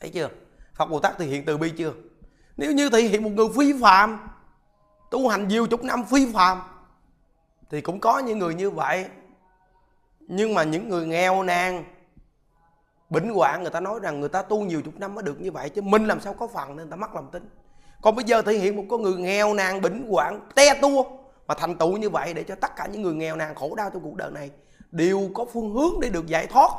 Thấy 0.00 0.10
chưa? 0.10 0.28
Phật 0.74 0.86
bồ 0.86 1.00
tát 1.00 1.18
thể 1.18 1.26
hiện 1.26 1.44
từ 1.44 1.56
bi 1.56 1.70
chưa? 1.70 1.92
Nếu 2.56 2.72
như 2.72 2.90
thể 2.90 3.02
hiện 3.02 3.22
một 3.22 3.30
người 3.30 3.46
phi 3.56 3.80
phạm, 3.82 4.28
tu 5.10 5.28
hành 5.28 5.48
nhiều 5.48 5.66
chục 5.66 5.84
năm 5.84 6.04
phi 6.04 6.32
phạm, 6.32 6.60
thì 7.70 7.80
cũng 7.80 8.00
có 8.00 8.18
những 8.18 8.38
người 8.38 8.54
như 8.54 8.70
vậy. 8.70 9.06
Nhưng 10.20 10.54
mà 10.54 10.62
những 10.62 10.88
người 10.88 11.06
nghèo 11.06 11.42
nàn, 11.42 11.84
bệnh 13.10 13.28
hoạn, 13.28 13.62
người 13.62 13.70
ta 13.70 13.80
nói 13.80 14.00
rằng 14.02 14.20
người 14.20 14.28
ta 14.28 14.42
tu 14.42 14.64
nhiều 14.64 14.82
chục 14.82 14.94
năm 15.00 15.14
mới 15.14 15.24
được 15.24 15.40
như 15.40 15.52
vậy, 15.52 15.68
chứ 15.68 15.82
mình 15.82 16.06
làm 16.06 16.20
sao 16.20 16.34
có 16.34 16.46
phần 16.46 16.68
nên 16.68 16.76
người 16.76 16.90
ta 16.90 16.96
mất 16.96 17.14
lòng 17.14 17.30
tin 17.32 17.50
còn 18.02 18.16
bây 18.16 18.24
giờ 18.24 18.42
thể 18.42 18.52
hiện 18.52 18.76
một 18.76 18.84
con 18.90 19.02
người 19.02 19.16
nghèo 19.16 19.54
nàn, 19.54 19.80
bệnh 19.80 20.06
hoạn, 20.10 20.48
te 20.54 20.80
tua. 20.82 21.04
Mà 21.46 21.54
thành 21.54 21.78
tựu 21.78 21.96
như 21.96 22.10
vậy 22.10 22.34
để 22.34 22.42
cho 22.42 22.54
tất 22.54 22.76
cả 22.76 22.86
những 22.86 23.02
người 23.02 23.14
nghèo 23.14 23.36
nàn 23.36 23.54
khổ 23.54 23.74
đau 23.74 23.90
trong 23.90 24.02
cuộc 24.02 24.16
đời 24.16 24.30
này 24.30 24.50
đều 24.90 25.30
có 25.34 25.44
phương 25.52 25.72
hướng 25.72 26.00
để 26.00 26.08
được 26.08 26.26
giải 26.26 26.46
thoát. 26.46 26.70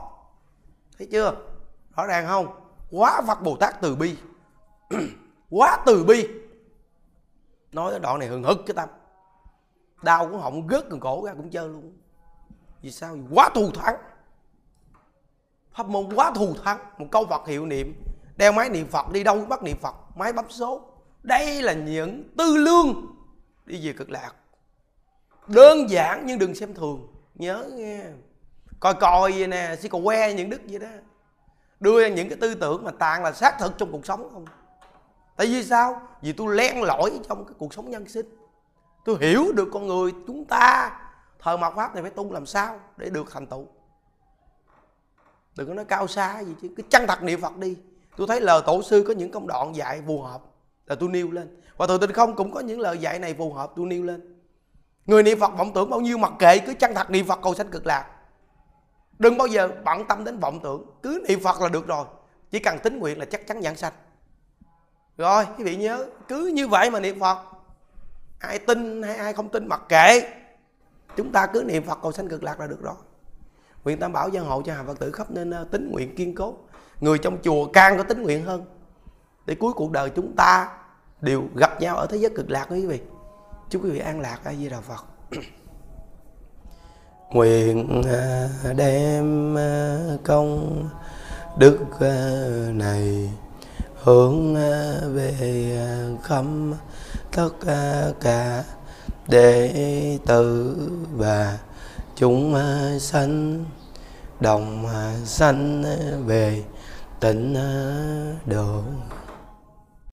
Thấy 0.97 1.07
chưa? 1.11 1.35
Rõ 1.95 2.05
ràng 2.05 2.27
không? 2.27 2.47
Quá 2.91 3.21
phật 3.27 3.41
bồ 3.41 3.55
tát 3.55 3.81
từ 3.81 3.95
bi. 3.95 4.15
Quá 5.49 5.77
từ 5.85 6.03
bi. 6.03 6.27
Nói 7.71 7.91
cái 7.91 7.99
đoạn 7.99 8.19
này 8.19 8.27
hừng 8.27 8.43
hực 8.43 8.57
cái 8.65 8.73
tâm 8.75 8.89
đau 10.03 10.27
cũng 10.27 10.41
họng 10.41 10.67
gớt 10.67 10.89
cần 10.89 10.99
cổ 10.99 11.25
ra 11.25 11.33
cũng 11.33 11.49
chơi 11.49 11.67
luôn. 11.69 11.97
Vì 12.81 12.91
sao? 12.91 13.17
Quá 13.31 13.49
thù 13.55 13.71
thắng. 13.71 13.95
Pháp 15.71 15.87
môn 15.87 16.13
quá 16.15 16.31
thù 16.35 16.53
thắng. 16.63 16.79
Một 16.97 17.05
câu 17.11 17.25
phật 17.25 17.47
hiệu 17.47 17.65
niệm. 17.65 18.03
Đeo 18.37 18.51
máy 18.51 18.69
niệm 18.69 18.87
phật, 18.87 19.11
đi 19.11 19.23
đâu 19.23 19.39
cũng 19.39 19.49
bắt 19.49 19.63
niệm 19.63 19.77
phật. 19.81 19.95
Máy 20.15 20.33
bấm 20.33 20.45
số 20.49 20.92
đây 21.23 21.61
là 21.61 21.73
những 21.73 22.29
tư 22.37 22.57
lương 22.57 23.15
đi 23.65 23.87
về 23.87 23.93
cực 23.93 24.09
lạc. 24.09 24.31
Đơn 25.47 25.89
giản 25.89 26.25
nhưng 26.25 26.39
đừng 26.39 26.55
xem 26.55 26.73
thường. 26.73 27.07
Nhớ 27.35 27.69
nghe. 27.73 28.03
Coi 28.79 28.93
coi 28.93 29.31
vậy 29.31 29.47
nè 29.47 29.75
si 29.79 29.89
cầu 29.89 30.01
que 30.05 30.33
những 30.33 30.49
đức 30.49 30.61
vậy 30.67 30.79
đó. 30.79 30.87
Đưa 31.79 32.01
ra 32.01 32.07
những 32.07 32.29
cái 32.29 32.37
tư 32.41 32.55
tưởng 32.55 32.83
mà 32.83 32.91
tàn 32.91 33.23
là 33.23 33.31
xác 33.31 33.59
thực 33.59 33.77
trong 33.77 33.91
cuộc 33.91 34.05
sống 34.05 34.29
không? 34.33 34.45
Tại 35.37 35.47
vì 35.47 35.63
sao? 35.63 36.01
Vì 36.21 36.33
tôi 36.33 36.55
len 36.55 36.83
lỏi 36.83 37.11
trong 37.29 37.45
cái 37.45 37.53
cuộc 37.57 37.73
sống 37.73 37.89
nhân 37.89 38.09
sinh. 38.09 38.25
Tôi 39.05 39.17
hiểu 39.19 39.51
được 39.51 39.69
con 39.73 39.87
người 39.87 40.11
chúng 40.27 40.45
ta 40.45 40.99
thờ 41.39 41.57
mạt 41.57 41.73
pháp 41.75 41.93
này 41.93 42.03
phải 42.03 42.11
tu 42.11 42.33
làm 42.33 42.45
sao 42.45 42.79
để 42.97 43.09
được 43.09 43.31
thành 43.31 43.47
tựu. 43.47 43.67
Đừng 45.55 45.67
có 45.67 45.73
nói 45.73 45.85
cao 45.85 46.07
xa 46.07 46.43
gì 46.43 46.55
chứ, 46.61 46.69
cứ 46.77 46.83
chân 46.89 47.07
thật 47.07 47.23
niệm 47.23 47.41
phật 47.41 47.57
đi. 47.57 47.77
Tôi 48.17 48.27
thấy 48.27 48.41
lời 48.41 48.61
tổ 48.65 48.83
sư 48.83 49.03
có 49.07 49.13
những 49.13 49.31
công 49.31 49.47
đoạn 49.47 49.75
dạy 49.75 50.01
phù 50.07 50.21
hợp 50.21 50.41
là 50.85 50.95
tôi 50.95 51.09
nêu 51.09 51.31
lên. 51.31 51.61
Và 51.77 51.87
từ 51.87 51.97
tình 51.97 52.11
không 52.11 52.35
cũng 52.35 52.51
có 52.51 52.59
những 52.59 52.79
lời 52.79 52.97
dạy 52.97 53.19
này 53.19 53.33
phù 53.33 53.53
hợp, 53.53 53.71
tôi 53.75 53.85
nêu 53.85 54.03
lên. 54.03 54.39
Người 55.05 55.23
niệm 55.23 55.39
phật 55.39 55.51
vọng 55.57 55.71
tưởng 55.75 55.89
bao 55.89 56.01
nhiêu 56.01 56.17
mặc 56.17 56.33
kệ, 56.39 56.59
cứ 56.59 56.73
chân 56.73 56.93
thật 56.93 57.09
niệm 57.09 57.25
phật 57.27 57.39
cầu 57.43 57.53
sanh 57.55 57.69
cực 57.69 57.85
lạc. 57.85 58.05
Đừng 59.19 59.37
bao 59.37 59.47
giờ 59.47 59.69
bận 59.85 60.05
tâm 60.07 60.23
đến 60.23 60.39
vọng 60.39 60.59
tưởng, 60.63 60.85
cứ 61.03 61.23
niệm 61.27 61.39
phật 61.39 61.61
là 61.61 61.69
được 61.69 61.87
rồi. 61.87 62.05
Chỉ 62.51 62.59
cần 62.59 62.79
tính 62.79 62.99
nguyện 62.99 63.19
là 63.19 63.25
chắc 63.25 63.47
chắn 63.47 63.61
giảng 63.61 63.75
sanh. 63.75 63.93
Rồi, 65.17 65.45
quý 65.57 65.63
vị 65.63 65.75
nhớ, 65.75 66.05
cứ 66.27 66.51
như 66.53 66.67
vậy 66.67 66.91
mà 66.91 66.99
niệm 66.99 67.19
phật. 67.19 67.37
Ai 68.39 68.59
tin 68.59 69.03
hay 69.03 69.15
ai 69.15 69.33
không 69.33 69.49
tin 69.49 69.67
mặc 69.67 69.81
kệ. 69.89 70.21
Chúng 71.15 71.31
ta 71.31 71.47
cứ 71.47 71.63
niệm 71.63 71.83
phật 71.83 71.99
cầu 72.01 72.11
sanh 72.11 72.27
cực 72.27 72.43
lạc 72.43 72.59
là 72.59 72.67
được 72.67 72.81
rồi. 72.81 72.95
Nguyện 73.83 73.99
tam 73.99 74.13
bảo 74.13 74.29
gia 74.29 74.41
hộ 74.41 74.61
cho 74.61 74.73
hàng 74.73 74.87
phật 74.87 74.99
tử 74.99 75.11
khắp 75.11 75.31
nên 75.31 75.53
tính 75.71 75.91
nguyện 75.91 76.15
kiên 76.15 76.35
cố. 76.35 76.57
Người 76.99 77.17
trong 77.17 77.37
chùa 77.43 77.65
càng 77.73 77.97
có 77.97 78.03
tính 78.03 78.23
nguyện 78.23 78.45
hơn 78.45 78.65
để 79.45 79.55
cuối 79.55 79.73
cuộc 79.73 79.91
đời 79.91 80.09
chúng 80.09 80.35
ta 80.35 80.69
đều 81.21 81.43
gặp 81.55 81.81
nhau 81.81 81.97
ở 81.97 82.07
thế 82.07 82.17
giới 82.17 82.31
cực 82.35 82.49
lạc 82.49 82.65
quý 82.69 82.85
vị. 82.85 83.01
Chúc 83.69 83.83
quý 83.83 83.89
vị 83.89 83.99
an 83.99 84.19
lạc 84.19 84.39
a 84.43 84.53
di 84.53 84.69
đà 84.69 84.81
phật. 84.81 85.05
Nguyện 87.29 88.03
à, 88.07 88.49
đem 88.75 89.57
à, 89.57 89.99
công 90.23 90.83
đức 91.57 91.77
à, 91.99 92.35
này 92.73 93.31
hướng 94.03 94.55
về 95.13 95.33
khắp 96.23 96.45
tất 97.31 97.49
cả 98.21 98.63
đệ 99.27 100.19
tử 100.25 100.75
và 101.15 101.57
chúng 102.15 102.55
sanh, 102.99 103.65
đồng 104.39 104.85
sanh 105.25 105.83
về 106.25 106.63
tịnh 107.19 107.55
độ. 108.45 108.81